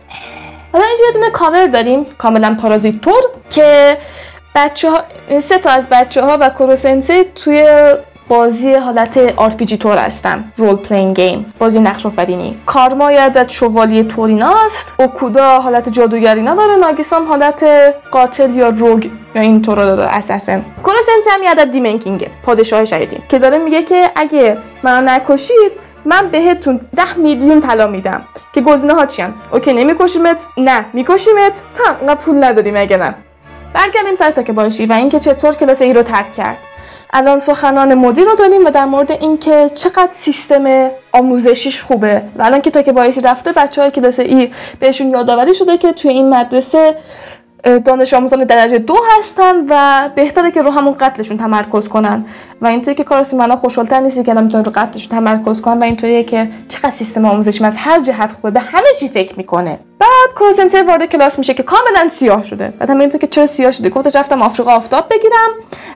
[0.73, 3.99] حالا اینجا یه دونه کاور داریم کاملا فانتزی طور که
[4.55, 5.03] بچه ها
[5.41, 7.67] سه تا از بچه ها و کوروسنسی توی
[8.29, 12.59] بازی حالت RPG طور هستن role playing game بازی نقش آفرینی.
[12.67, 17.65] کارما حالت شوالیه طوریناست اوکودا حالت جادوگرینا داره ناگیسام حالت
[18.11, 23.39] قاتل یا روگ یا این طورا داره اساسن کوراسنت هم یادت دیمنکینگه پادشاه شهیدین که
[23.39, 25.73] داره میگه که اگه من نکشید
[26.05, 28.23] من بهتون ده میلیون طلا میدم.
[28.53, 33.15] که گزینه ها چیان اوکی نمیکشیمت؟ نه میکشیمت؟ تا انقدر پول ندادیم اگه نه؟
[33.75, 36.59] برگردیم سر تا که باشی و اینکه چطور کلاس ای رو ترک کرد.
[37.13, 42.23] الان سخنان مدیر رو داریم و در مورد اینکه چقدر سیستم آموزشیش خوبه.
[42.37, 45.93] و الان که تا که بایشی رفته بچه های کلاس ای بهشون یادآوری شده که
[45.93, 46.97] توی این مدرسه
[47.85, 52.25] دانش آموزان درجه دو هستن و بهتره که رو همون قتلشون تمرکز کنن.
[52.61, 56.25] و اینطوری که کارسی منا خوشحالتر نیستی که الان رو قتلشون تمرکز کنن و اینطوریه
[56.25, 59.79] که چقدر سیستم آموزشی از هر جهت خوبه به همه چی فکر می‌کنه.
[59.99, 62.73] بعد کوزنسر وارد کلاس میشه که کاملا سیاه شده.
[62.79, 65.51] بعد هم اینطور که چرا سیاه شده؟ گفتش رفتم آفریقا آفتاب بگیرم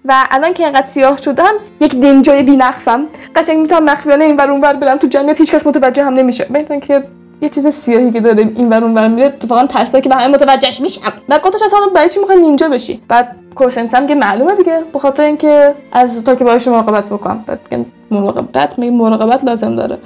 [0.04, 3.06] و الان که اینقدر سیاه شدم یک نینجای بی‌نقصم.
[3.36, 7.04] قشنگ می‌تونم مخفیانه این ور اونور برم تو جمعیت هیچکس متوجه هم نمیشه بهتون که
[7.43, 10.26] یه چیز سیاهی که داره این ور اون ور میره اتفاقا ترسا که به همه
[10.26, 14.55] متوجهش میشم و گفتش اصلا برای چی می‌خوای نینجا بشی؟ بعد کورسنس هم که معلومه
[14.55, 17.45] دیگه به خاطر اینکه از تا که باهاش مراقبت بکنم.
[17.47, 19.99] بعد مراقبت میگه مراقبت لازم داره.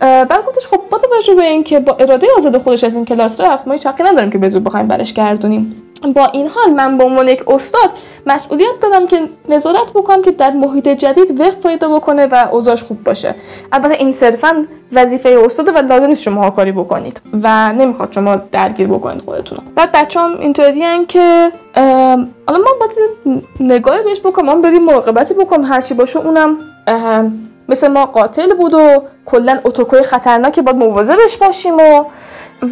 [0.00, 3.66] بعد گفتش خب با توجه به اینکه با اراده آزاد خودش از این کلاس رفت
[3.68, 5.83] ما هیچ حقی نداریم که به زور بخوایم برش گردونیم.
[6.12, 7.90] با این حال من به عنوان یک استاد
[8.26, 13.04] مسئولیت دارم که نظارت بکنم که در محیط جدید وفق پیدا بکنه و اوضاعش خوب
[13.04, 13.34] باشه.
[13.72, 18.86] البته این صرفا وظیفه استاده و لازم نیست شما کاری بکنید و نمی‌خواد شما درگیر
[18.86, 19.58] بکنید خودتون.
[19.74, 21.52] بعد بچه‌ام اینطوری که
[22.46, 22.92] حالا ما باید
[23.60, 26.56] نگاهی بهش بکنم من بریم مراقبتی بکنم هرچی باشه اونم
[27.68, 32.04] مثل ما قاتل بود و کلا اتوکوی خطرناکی باید مواظبش باشیم و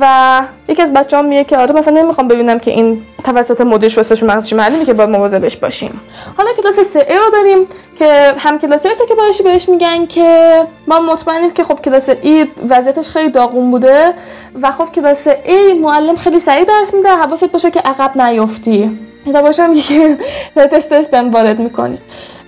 [0.00, 4.30] و یکی از بچه‌ها میگه که آره مثلا نمی‌خوام ببینم که این توسط مدیرش واسهشون
[4.30, 6.00] مغزش معلومه که باید مواظبش باشیم.
[6.36, 7.66] حالا کلاس 3 ای رو داریم
[7.98, 12.46] که هم کلاس تا که باشی بهش میگن که ما مطمئنیم که خب کلاس ای
[12.68, 14.14] وضعیتش خیلی داغون بوده
[14.62, 18.98] و خب کلاس ای معلم خیلی سریع درس میده حواست باشه که عقب نیفتی
[19.32, 20.18] تا باشم که
[20.76, 22.02] استرس بهم وارد می‌کنید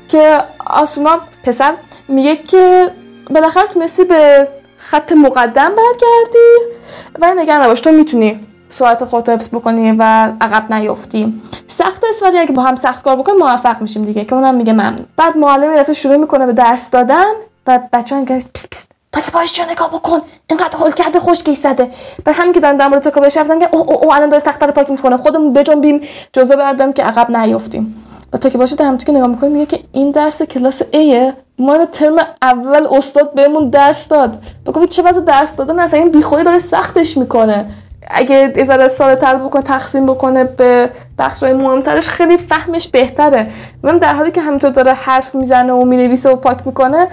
[0.08, 1.72] که آسونا پسر
[2.08, 2.90] میگه که
[3.30, 4.48] بالاخره تونستی به
[4.94, 6.74] خط مقدم برگردی
[7.20, 10.02] و نگران نباش تو می‌تونی سرعت خودت حفظ بکنی و
[10.40, 14.34] عقب نیفتی سخت است ولی اگه با هم سخت کار بکنیم موفق میشیم دیگه که
[14.34, 15.06] اونم میگه ممنون.
[15.16, 17.32] بعد معلم دفعه شروع می‌کنه به درس دادن
[17.66, 18.93] و بچه‌ها میگن پس پس.
[19.14, 20.20] تا که باش نگاه بکن.
[20.46, 21.90] اینقدر هول کرده خوشگی زده
[22.24, 24.66] بعد همین که دارن در مورد که باش که او او, او الان داره تخته
[24.66, 25.16] رو پاک می‌کنه.
[25.16, 26.00] خودمون بجنبیم.
[26.32, 29.84] جزء بردم که عقب نیفتیم و تا که باشه در که نگاه می‌کنیم میگه که
[29.92, 34.42] این درس کلاس ایه ما ترم اول استاد بهمون درس داد.
[34.66, 37.66] بگو چه وضع درس دادن؟ اصلا این بیخودی داره سختش می‌کنه.
[38.10, 43.50] اگه یه ساده تر بکنه تقسیم بکنه به بخش های مهمترش خیلی فهمش بهتره.
[43.82, 47.08] من در حالی که همینطور داره حرف می‌زنه و می‌نویسه و پاک می‌کنه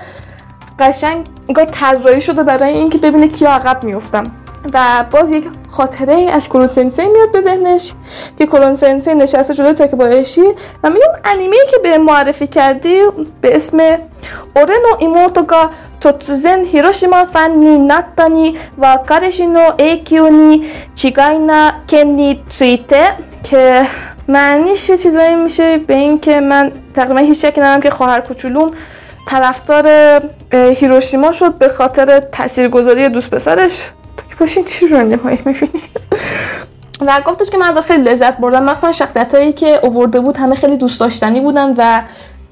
[0.82, 4.32] قشنگ انگار طراحی شده برای اینکه ببینه کیا عقب میفتم
[4.74, 7.94] و باز یک خاطره از کرون سنسei میاد به ذهنش.
[8.38, 10.42] که کرون سنسei نشسته جلوی تاکبایشی
[10.84, 12.98] و میگه اون انیمه که به معرفی کردی
[13.42, 13.78] به اسم
[14.56, 15.70] اورنو ایموتو گا
[16.02, 23.12] 突然広島ファンになったのは彼氏の影響に違いない件について.
[23.44, 23.86] که
[24.28, 28.72] معنیش چیزایی میشه به این که من تقریبا هیچ شکی ندارم که خواهر کوچولوم
[29.28, 29.88] طرفدار
[30.52, 33.92] هیروشیما شد به خاطر تاثیرگذاری دوست پسرش.
[34.40, 36.00] باشین چی رو نهایی می‌بینید
[37.02, 38.64] و گفتش که من ازش خیلی لذت بردم.
[38.64, 42.02] مثلا شخصیت هایی که اوورده بود همه خیلی دوست داشتنی بودن و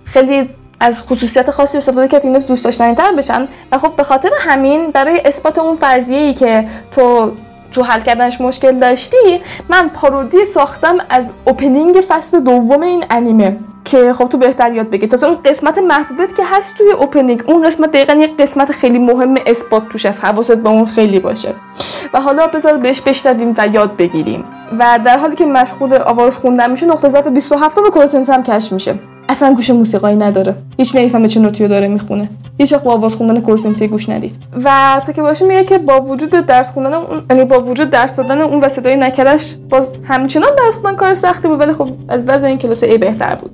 [0.06, 0.50] خیلی
[0.80, 3.48] از خصوصیت خاصی استفاده کرد این دوست داشتنی تر بشن.
[3.72, 7.32] و خب به خاطر همین برای اثبات اون فرضیه ای که تو
[7.72, 13.58] تو حل کردنش مشکل داشتی من parody ساختم از opening فصل دوم این انیمه.
[13.86, 17.64] که خب تو بهتر یاد بگی تازه اون قسمت محبوبت که هست توی opening اون
[17.64, 21.54] قسمت دقیقا یک قسمت خیلی مهم اثبات توش هست حواست به اون خیلی باشه.
[22.14, 24.46] و حالا بذار بهش بشنویم و یاد بگیریم.
[24.80, 28.74] و در حالی که مشغول آواز خوندن میشه نقطه ضعف 27 و کوروسنسی هم کش
[28.74, 29.00] میشه.
[29.30, 30.56] اصلا گوش موسیقایی نداره.
[30.78, 32.30] هیچ نمی‌فهمه چه نوتیو داره می‌خونه.
[32.58, 34.36] هیچ وقت با آواز خوندن کورسنتی گوش ندید.
[34.64, 38.16] و تا که باشه میگه که با وجود درس خوندن اون یعنی با وجود درس
[38.16, 42.24] دادن اون و صدای نکرش باز همچنان درس خوندن کار سختی بود ولی خب از
[42.28, 43.52] وضع این کلاس ای بهتر بود.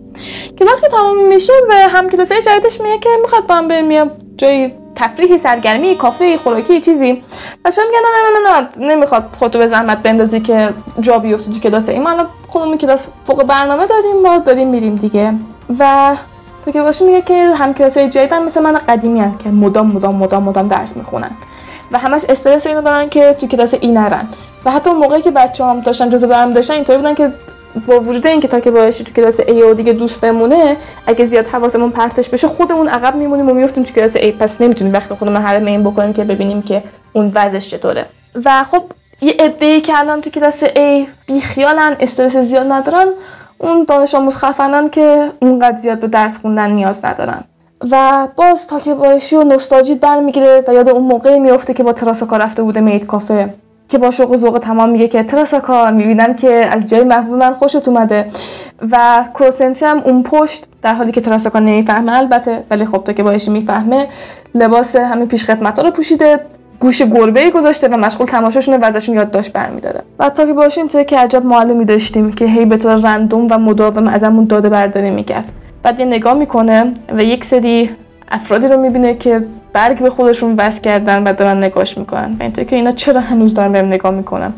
[0.60, 4.72] کلاس که تمام میشه و هم کلاس جدیدش میگه که می‌خواد با هم بریم جای
[4.96, 7.12] تفریحی سرگرمی کافه خوراکی چیزی.
[7.66, 10.70] و میگه نه نه نه نه نمی‌خواد خودتو به زحمت بندازی که
[11.00, 12.12] جا بیفته تو کلاس ای ما
[12.48, 15.34] خودمون کلاس فوق برنامه داریم ما داریم میریم دیگه.
[15.80, 16.16] و
[16.66, 20.16] تو که باشه میگه که هم کلاسای جدیدن مثل من قدیمی هم که مدام مدام
[20.16, 21.32] مدام مدام درس می‌خونن.
[21.92, 24.28] و همش استرس اینو دارن که تو کلاس ای نرن.
[24.66, 27.32] و حتی اون موقعی که بچه هم داشتن جزء برم داشتن اینطوری بودن که
[27.88, 31.90] با وجود اینکه تا که باشی تو کلاس ای و دیگه دوستمونه اگه زیاد حواسمون
[31.90, 35.66] پرتش بشه خودمون عقب میمونیم و میفتیم تو کلاس ای پس نمی‌تونیم وقت خودمون حرم
[35.66, 38.06] این بکنیم که ببینیم که اون وضعش چطوره.
[38.46, 38.84] و خب
[39.22, 43.08] یه عده‌ای که الان تو کلاس ای بیخیالن استرس زیاد ندارن.
[43.58, 47.44] اون دانش آموز خفنان که اونقدر زیاد به درس خوندن نیاز ندارن.
[47.92, 51.94] و باز تا که باشی و نوستالژی برمیگیره و یاد اون موقعی میفته که با
[51.94, 53.54] تراساکا رفته بوده مید کافه
[53.90, 57.54] که با شوق و ذوق تمام میگه که تراساکا می‌بینم که از جای محبوب من
[57.54, 58.28] خوشت اومده.
[58.92, 63.24] و کروسنسی هم اون پشت در حالی که تراساکا نمی‌فهمه البته ولی خب تا که
[63.24, 64.08] باشی می‌فهمه
[64.56, 66.40] لباس همین پیش خدمت رو پوشیده.
[66.80, 70.02] گوش گربه ای گذاشته و مشغول تماشاشونه و ازشون یادداشت برمیداره.
[70.20, 73.58] و تا که باشیم توی که عجب معلمی داشتیم که هی به طور رندوم و
[73.58, 75.46] مداوم ازمون داده برداری می‌کرد.
[75.84, 77.90] بعد یه نگاه می‌کنه و یک سری
[78.32, 82.36] افرادی رو می‌بینه که برگ به خودشون بس کردن و دارن نگاش می‌کنن.
[82.40, 84.54] و اینطور که اینا چرا هنوز دارن بهم نگاه می‌کنن.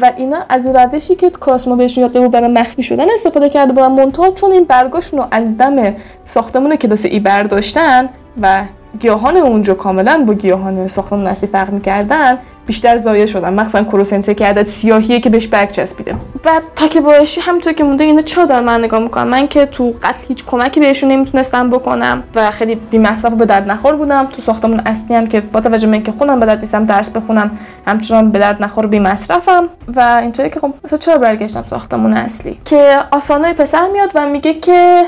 [0.00, 3.92] و اینا از روشی که کراسما بهشون یاد بود برای مخفی شدن استفاده کرده بودن.
[3.92, 5.94] منتها چون این برگاشون رو از دم
[6.26, 8.08] ساختمون کلاس ای برداشتن
[8.42, 8.62] و
[9.00, 13.54] گیاهان اونجا کاملا با گیاهان ساختمون اصلی فرق می‌کردن بیشتر ضایع شدن.
[13.54, 16.14] مخصوصا کروسنته که عدد سیاهیه که بهش برگ چسبیده.
[16.44, 19.66] و تا که باشی همونطور که مونده اینا چرا دارن من نگاه می‌کنم من که
[19.66, 24.26] تو قتل هیچ کمکی بهشون نمی‌تونستم بکنم و خیلی بی مصرف به درد نخور بودم.
[24.26, 27.58] تو ساختمون اصلی هم که با توجه به اینکه خونم به درد نیستم درس بخونم
[27.86, 32.58] همچنان به درد نخور بی مصرفم و اینطوری که خب مثلا چرا برگشتم ساختمون اصلی؟
[32.64, 35.02] که آسانای پسر میاد و میگه که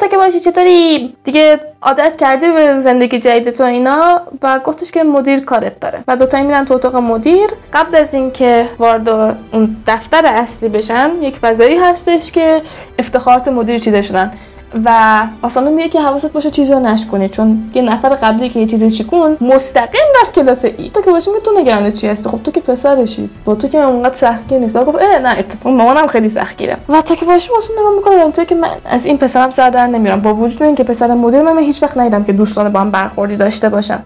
[0.00, 5.04] تا که باشی چطوری؟ دیگه عادت کردی به زندگی جدید تو اینا و گفتش که
[5.04, 6.04] مدیر کارت داره.
[6.08, 7.50] و دوتایی میرن تو اتاق مدیر.
[7.72, 12.62] قبل از اینکه وارد اون دفتر اصلی بشن یک فضایی هستش که
[12.98, 14.32] افتخارات مدیر چیده شدن.
[14.84, 18.66] و آسانو میگه که حواست باشه چیزی رو نشکنی چون یه نفر قبلی که یه
[18.66, 20.90] چیزی چیکون مستقیم رفت کلاس ای.
[20.94, 23.30] تو که باشی تو نگران چی هستی؟ خب تو که پسرشی.
[23.44, 24.74] با تو که اونقدر سختگیر نیست.
[24.74, 28.30] بعد گفت اه نه اتفاقا مامانم خیلی سختگیره و تو که باشی واسه نگاه می‌کنم
[28.30, 30.20] تو که من از این پسرم سر در نمیرم.
[30.20, 33.36] با وجود اینکه پسر مدیر من, من هیچ وقت ندیدم که دوستان با هم برخوردی
[33.36, 34.02] داشته باشم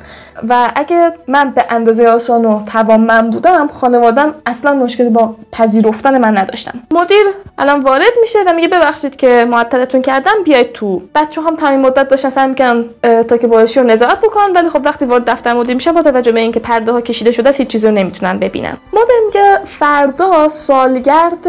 [0.48, 6.38] و اگه من به اندازه آسان و توانمند بودم خانوادم اصلا مشکلی با پذیرفتن من
[6.38, 7.26] نداشتم مدیر
[7.58, 11.02] الان وارد میشه و میگه ببخشید که معطلتون کردم بیاید تو.
[11.14, 12.84] بچه هم تمام مدت داشتن سعی می‌کنن
[13.28, 16.32] تا که باشی رو نظارت بکنن ولی خب وقتی وارد دفتر مدیر میشن با توجه
[16.32, 18.76] به اینکه پرده ها کشیده شده هیچ چیزی رو نمی‌تونن ببینن.
[18.92, 21.46] مدیر میگه فردا سالگرد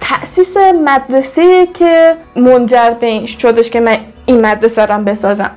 [0.00, 5.50] تاسیس مدرسه که منجر به این شدش که من این مدرسه رو بسازم.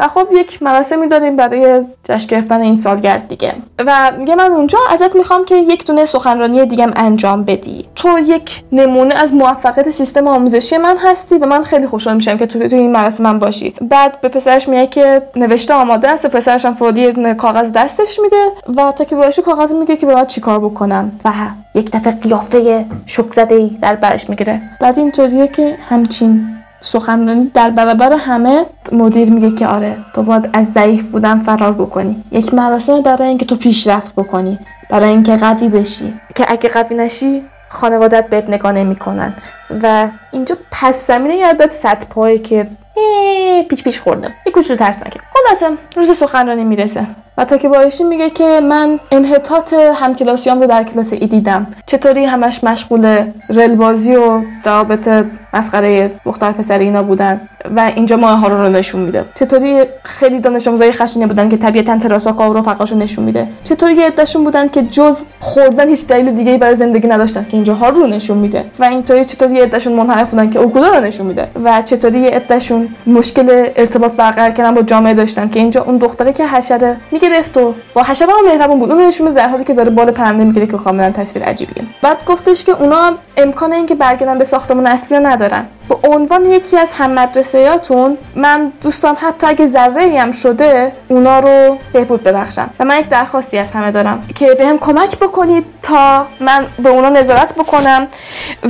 [0.00, 3.54] و خب یک مراسمی داریم برای جشن گرفتن این سالگرد دیگه.
[3.78, 7.88] و میگه من اونجا ازت می‌خوام که یک دونه سخنرانی دیگه انجام بدی.
[7.94, 12.46] تو یک نمونه از موفقیت سیستم آموزشی من هستی و من خیلی خوشحال میشم که
[12.46, 13.74] تو تو این مراسم من باشی.
[13.80, 18.46] بعد به پسرش میگه که نوشته آماده است پسرش هم فوری کاغذ دستش میده
[18.76, 21.12] و تا که باشی کاغذ میگه که باید چیکار بکنم.
[21.24, 21.32] و
[21.74, 24.60] یک دفعه قیافه شوک زده در برش می‌گیره.
[24.80, 26.46] بعد اینطوریه که همچین
[26.82, 32.24] سخنرانی در برابر همه مدیر میگه که آره تو باید از ضعیف بودن فرار بکنی.
[32.32, 34.58] یک مراسم برای اینکه تو پیشرفت بکنی
[34.90, 36.14] برای اینکه قوی بشی.
[36.34, 39.34] که اگه قوی نشی خانوادت بهت نگاه نمی‌کنن.
[39.82, 42.66] و اینجا پس زمینه عدد صد پایی که
[43.68, 44.28] پیچ پیچ خورده.
[44.46, 45.66] یه کوچولو ترس نکرد خلاصه
[45.96, 47.06] روز سخنرانی می‌رسه.
[47.38, 51.66] و تا که بایشی میگه که من انحطاط همکلاسیام رو در کلاس ای دیدم.
[51.86, 55.08] چطوری همش مشغول رلبازی و دوابط
[55.54, 57.40] مسخره دختر پسر اینا بودن
[57.76, 59.24] و اینجا ماه ها رو نشون میده.
[59.34, 63.46] چطوری خیلی دانش آموزای خشنی بودن که طبیعتا تراساکا و رفقاشو نشون میده.
[63.64, 67.74] چطوری یه عدهشون بودن که جز خوردن هیچ دلیل دیگه برای زندگی نداشتن که اینجا
[67.74, 68.64] ها رو نشون میده.
[68.78, 71.48] و اینطوری چطوری یه عدهشون منحرف بودن که اوگودا رو نشون میده.
[71.64, 76.32] و چطوری یه عدهشون مشکل ارتباط برقرار کردن با جامعه داشتن که اینجا اون دختره
[76.32, 76.96] که حشره
[77.32, 78.92] می‌گرفت و با حشره هم مهربون بود.
[78.92, 81.84] اون نشون در حالی که داره بال پرنده می‌گیره که کاملا تصویر عجیبیه.
[82.02, 85.64] بعد گفتش که اونا امکان اینکه برگردن به ساختمون اصلی ندارن.
[85.88, 91.40] با به عنوان یکی از هم مدرسهیاتون من دوستان حتی اگه ذره هم شده اونا
[91.40, 92.70] رو بهبود ببخشم.
[92.80, 97.08] و من یک درخواستی از همه دارم که به کمک بکنید تا من به اونا
[97.08, 98.06] نظارت بکنم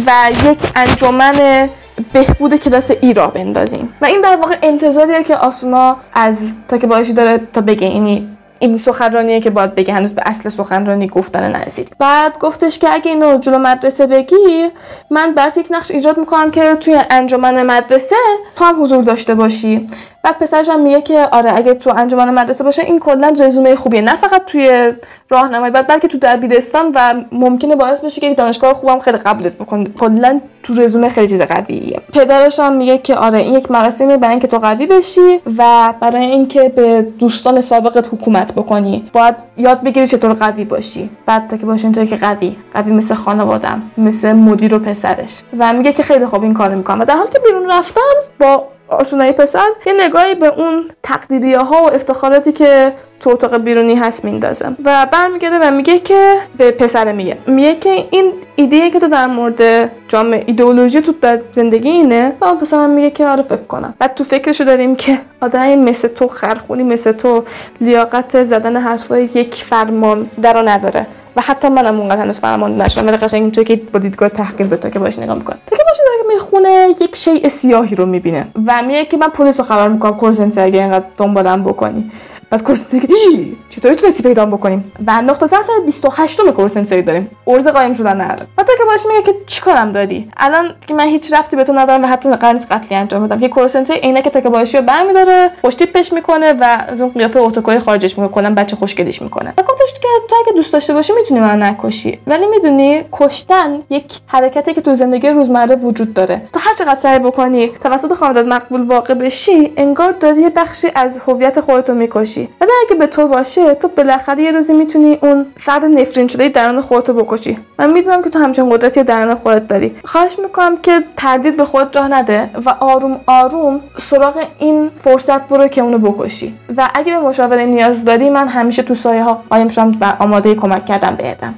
[0.06, 0.12] و
[0.50, 1.68] یک انجمن
[2.12, 3.94] بهبود کلاس ای را بندازیم.
[4.00, 6.38] و این در واقع انتظاریه که آسونا از
[6.68, 7.86] تا که باشی داره تا بگه.
[7.86, 8.28] اینی
[8.62, 11.96] این سخنرانیه که باید بگه هنوز به اصل سخنرانی گفتن نرسید.
[11.98, 14.68] بعد گفتش که اگه اینو جلو مدرسه بگی
[15.10, 18.16] من برات یک نقش ایجاد می‌کنم که توی انجمن مدرسه
[18.56, 19.86] تو هم حضور داشته باشی.
[20.22, 24.00] بعد پسرش هم میگه که آره اگه تو انجمن مدرسه باشه این کلا رزومه خوبیه.
[24.00, 24.92] نه فقط توی
[25.30, 29.90] راهنمایی بعد بلکه تو دبیرستان و ممکنه باعث بشه که دانشگاه خوبم خیلی قبلت بکنه.
[29.98, 32.00] کلا تو رزومه خیلی چیز قویه.
[32.12, 36.24] پدرش هم میگه که آره این یک مراسمی برای اینکه تو قوی بشی و برای
[36.24, 39.10] اینکه به دوستان سابقت حکومت بکنی.
[39.12, 41.10] باید یاد بگیری چطور قوی باشی.
[41.26, 42.56] بعد تا که باشی اینطوری که قوی.
[42.74, 45.42] قوی مثل خانوادم مثل مدیر و پسرش.
[45.58, 47.00] و میگه که خیلی خوب این کارو می‌کنم.
[47.00, 48.00] و در حالی که بیرون رفتن
[48.40, 53.94] با آسونای پسر یه نگاهی به اون تقدیریه ها و افتخاراتی که تو اتاق بیرونی
[53.94, 54.76] هست میندازم.
[54.84, 57.38] و برمیگرده و میگه که به پسر میگه.
[57.46, 62.54] میگه که این ایده که تو در مورد جامعه ایدئولوژی تو در زندگی اینه و
[62.54, 63.94] پسرم میگه که آره فکر کنم.
[63.98, 67.44] بعد تو فکرشو داریم که آدمی مثل تو خرخونی مثل تو
[67.80, 71.06] لیاقت زدن حرفای یک فرمان درو نداره.
[71.36, 73.06] و حتی منم اونقدر هنوز فرمان نشدم.
[73.06, 75.56] ولی قشنگ اینطوری که با دیدگاه تحقیر به تا که باش نگاه می‌کنه.
[75.66, 78.46] تا که باشه داره که می‌خونه یک شیء سیاهی رو می‌بینه.
[78.66, 82.10] و میگه که من پلیس رو خبر می‌کنم کورسنسی اگه اینقدر دنبالم بکنی.
[82.52, 83.56] بعد کورس که ای!
[83.70, 87.30] چطوری تونستی پیدا بکنیم؟ و نقطه ضعف 28 م کورس سری داریم.
[87.46, 88.46] ارز قایم شدن نداره.
[88.56, 92.04] بعد که باش میگه که چیکارم داری؟ الان که من هیچ رفتی به تو ندارم
[92.04, 95.50] و حتی نیست قتلی انجام بدم که کورس سری عینک تک باشی رو برمیداره
[95.94, 98.50] پش می‌کنه و از اون قیافه اتوکای خارجش می‌کنه.
[98.50, 99.54] بچه خوشگلیش می‌کنه.
[99.58, 102.18] و گفتش که تو اگه دوست داشته باشی می‌تونی من نکشی.
[102.26, 106.42] ولی می‌دونی کشتن یک حرکتی که تو زندگی روزمره وجود داره.
[106.52, 111.18] تو هر چقدر سعی بکنی توسط خانواده مقبول واقع بشی انگار داری یه بخشی از
[111.26, 112.41] هویت خودتو می‌کشی.
[112.60, 116.80] ولی اگه به تو باشه تو بالاخره یه روزی می‌تونی اون فرد نفرین شده درون
[116.80, 117.58] خودتو بکشی.
[117.78, 119.94] من می‌دونم که تو همچین قدرتی درون خودت داری.
[120.04, 125.68] خواهش می‌کنم که تردید به خودت راه نده و آروم آروم سراغ این فرصت برو
[125.68, 126.54] که اونو بکشی.
[126.76, 130.54] و اگه به مشاوره نیاز داری من همیشه تو سایه ها قایم شدم و آماده
[130.54, 131.54] کمک کردم بهتم.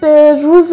[0.00, 0.72] به روز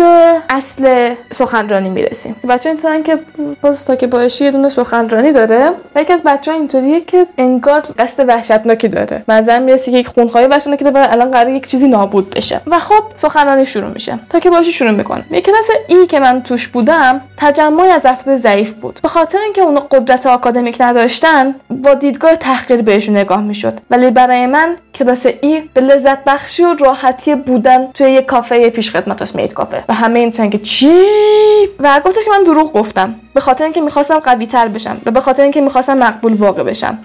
[0.49, 2.35] اصل سخنرانی می‌رسیم.
[2.49, 3.19] بچه اینطورن که
[3.61, 7.27] باز تا که باشی یه دونه سخنرانی داره و یکی از بچه ها اینطوریه که
[7.37, 9.23] انگار قصد وحشتناکی داره.
[9.27, 12.61] مثلا می‌رسه که یک خونخواهی وحشتناکی داره الان قرار یک چیزی نابود بشه.
[12.67, 14.19] و خب سخنرانی شروع میشه.
[14.29, 15.23] تا که باشی شروع می‌کنه.
[15.31, 18.99] یک کلاس ای که من توش بودم تجمعی از افراد ضعیف بود.
[19.03, 23.79] به خاطر اینکه اون قدرت آکادمیک نداشتن با دیدگاه تحقیر بهشون نگاه می‌شد.
[23.89, 28.91] ولی برای من کلاس ای به لذت بخشی و راحتی بودن توی یک کافه پیش
[29.35, 29.83] مید کافه.
[29.89, 30.91] و همه این که چی؟
[31.79, 33.15] و گفتش که من دروغ گفتم.
[33.33, 36.99] به خاطر اینکه می‌خواستم قوی تر بشم و به خاطر اینکه می‌خواستم مقبول واقع بشم.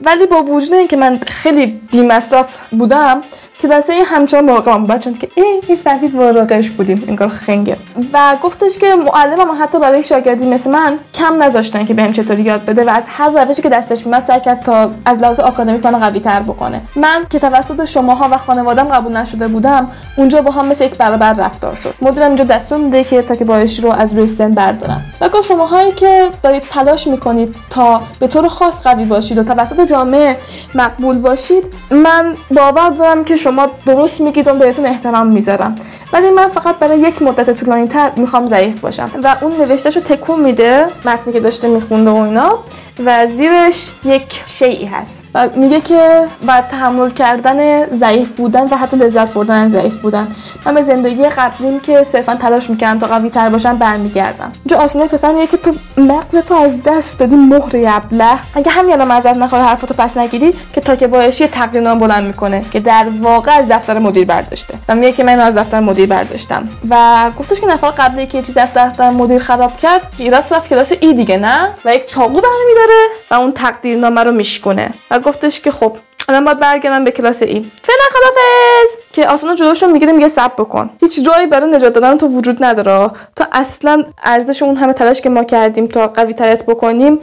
[0.00, 3.20] ولی با وجود اینکه من خیلی بیمصرف بودم
[3.58, 7.04] که دسته همچنان مراقبم بچه که ای این فهمید مراقبش بودیم.
[7.06, 7.76] این کار خنگه.
[8.12, 12.64] و گفتش که معلمم حتی برای شاگردی مثل من کم نذاشتن که بهم چطوری یاد
[12.64, 15.98] بده و از هر روشی که دستش میاد سعی کرد تا از لحاظ آکادمیک منو
[15.98, 16.80] قوی تر بکنه.
[16.96, 21.32] من که توسط شماها و خانوادم قبول نشده بودم اونجا با هم مثل یک برابر
[21.32, 21.94] رفتار شد.
[22.02, 25.04] مدیرم اینجا دستور میده که تا که بایشی رو از روی سن بردارم.
[25.20, 29.80] و گفت شماهایی که دارید تلاش می‌کنید تا به طور خاص قوی باشید و توسط
[29.80, 30.36] جامعه
[30.74, 35.74] مقبول باشید من باور دارم که شما درست میگید و بهتون احترام می‌ذارم.
[36.12, 39.10] ولی من فقط برای یک مدت طولانی تر می‌خوام ضعیف باشم.
[39.24, 42.58] و اون نوشتهش رو تکون میده متنی که داشته میخونده و اینا.
[43.04, 45.24] و زیرش یک شیعی هست.
[45.34, 50.28] و میگه که بعد تحمل کردن ضعیف بودن و حتی لذت بردن ضعیف بودن.
[50.66, 54.52] من به زندگی قبلیم که صرفا تلاش می‌کردم تا قوی تر باشم برمیگردم.
[54.64, 58.92] اینجا آسونه پسر میگه که تو مغز تو از دست دادی مهر ابله اگه همین
[58.92, 63.06] الان ازت نخواد حرفتو پس نگیری که تا که بایشی تقدیم بلند می‌کنه که در
[63.20, 64.74] واقع از دفتر مدیر برداشته.
[64.88, 66.68] و میگه که من از دفتر مدیر برداشتم.
[66.90, 70.92] و گفتش که نفر قبلی که چیز از دفتر مدیر خراب کرد راست رفت کلاس
[71.00, 72.40] ای دیگه نه؟ و یک چاقو
[72.88, 75.96] برمیداره و اون تقدیرنامه رو میشکنه و گفتش که خب
[76.28, 80.90] الان باید برگردم به کلاس ای فعلا خدافظ که آسانا جلوشو می‌گیره میگه سب بکن.
[81.00, 83.10] هیچ جایی برای نجات دادن تو وجود نداره.
[83.36, 87.18] تا اصلا ارزش اون همه تلاش که ما کردیم تا قوی ترت بکنیم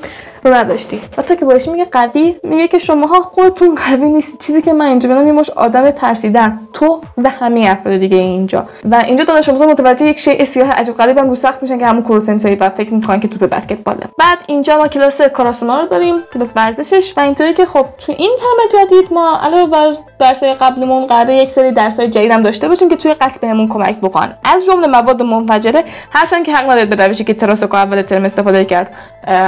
[0.46, 1.02] رو نداشتی.
[1.18, 4.86] و تا که باش میگه قوی میگه که شماها خودتون قوی نیست چیزی که من
[4.86, 6.60] اینجا ببینم یه آدم ترسیدن.
[6.74, 8.66] تو و همه افراد دیگه اینجا.
[8.92, 11.86] و اینجا دانش آموزا متوجه یک شیء سیاه عجیب غریب هم رو سخت میشن که
[11.86, 14.04] همون کوروسنسای و فکر می‌کنن که توپ بسکتباله.
[14.18, 17.14] بعد اینجا ما کلاس کاراسوما رو داریم کلاس ورزشش.
[17.18, 21.52] و اینطوری که خب تو این ترم جدید ما علاوه بر درسای قبلیمون قراره یک
[21.52, 24.38] سری درسای جدید هم داشته باشیم که توی قصد بهمون کمک بکنن.
[24.44, 25.84] از جمله مواد منفجره.
[26.12, 28.94] هرچند که حق ندارید به روشی که تراسوکا اول ترم استفاده کرد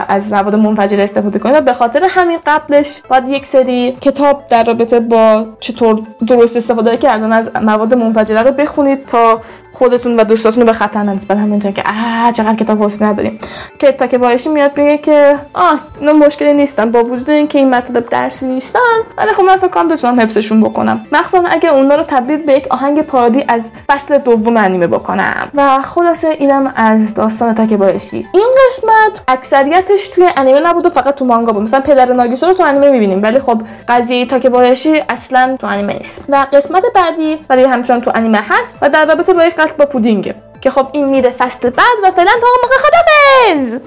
[0.08, 4.64] از مواد منفجره استفاده کنید و به خاطر همین قبلش باید یک سری کتاب در
[4.64, 9.42] رابطه با چطور درست استفاده کردن از مواد منفجره رو بخونید تا
[9.78, 13.40] خودتون و دوستاتون رو به خطر نندازید بعد همینطور که آه چقدر کتاب حوصله نداریم.
[13.80, 16.92] که تا که بایشی میاد بگه که آه اینا مشکلی نیستن.
[16.92, 18.80] با وجود اینکه این مطالب درسی نیستن
[19.18, 21.06] ولی خب من فکر کنم بتونم حفظشون بکنم.
[21.12, 25.48] مخصوصا اگه اونا رو تبدیل به یک آهنگ پارادی از فصل دوم انیمه بکنم.
[25.54, 28.28] و خلاصه اینم از داستان تاکه بایشی.
[28.34, 31.64] این قسمت اکثریتش توی انیمه نبود و فقط تو مانگا بود.
[31.64, 33.20] مثلا پدر ناگیسو رو تو انیمه می‌بینیم.
[33.24, 36.26] ولی خب قضیه تاکه بایشی اصلا تو انیمه نیست.
[36.30, 40.36] و قسمت بعدی ولی همچنان تو انیمه هست و در رابطه با یک با پودینگه.
[40.62, 43.80] که خب این میره فصل بعد و فعلا تا موقع خدافظ!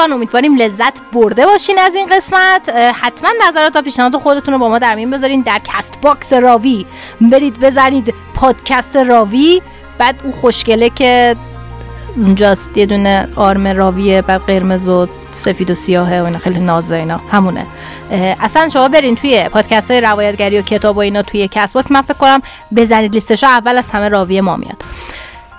[0.00, 2.68] دوستان امیدواریم لذت برده باشین از این قسمت.
[3.02, 6.86] حتما نظرات و پیشنهاد خودتون رو با ما در میون بذارین در Castbox راوی.
[7.20, 9.62] برید بزنید پادکست راوی.
[9.98, 11.36] بعد اون خوشگله که
[12.16, 16.96] اونجاست یه دونه آرم راویه بعد قرمز و سفید و سیاهه و اینا خیلی نازه
[16.96, 17.66] اینا همونه.
[18.40, 21.92] اصلا شما برین توی پادکست های روایتگری و کتاب و اینا توی باکس.
[21.92, 22.42] من فکر کنم
[22.76, 24.82] بزنید لیستشو اول از همه راوی ما میاد.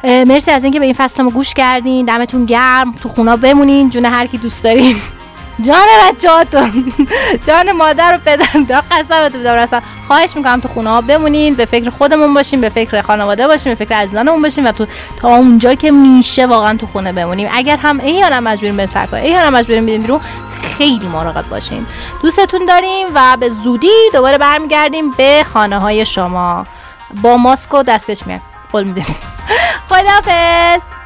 [0.03, 2.05] مرسی از اینکه به این فصل ما گوش کردین.
[2.05, 2.91] دمتون گرم.
[2.91, 3.89] تو خونا بمونین.
[3.89, 4.95] جون هر کی دوست دارین.
[5.65, 6.93] جان بچه‌هاتون
[7.47, 8.59] جان مادر و پدر.
[8.67, 11.55] دا قسمتون دارم اصلا خواهش می‌کنم تو خونه ها بمونین.
[11.55, 14.85] به فکر خودمون باشیم به فکر خانواده باشیم به فکر عزیزانمون باشیم و تو
[15.17, 17.49] تا اونجا که میشه واقعا تو خونه بمونیم.
[17.53, 20.19] اگر هم احیانا مجبوریم به سرکار احیانا مجبوریم بریم بیرون.
[20.77, 21.85] خیلی مراقب باشین.
[22.21, 26.65] دوستتون داریم و به زودی دوباره برمیگردیم به خانه های شما.
[27.21, 28.41] با ماسک و دستکش میاد
[28.71, 29.05] قول میدیم.
[29.89, 31.00] خدافظ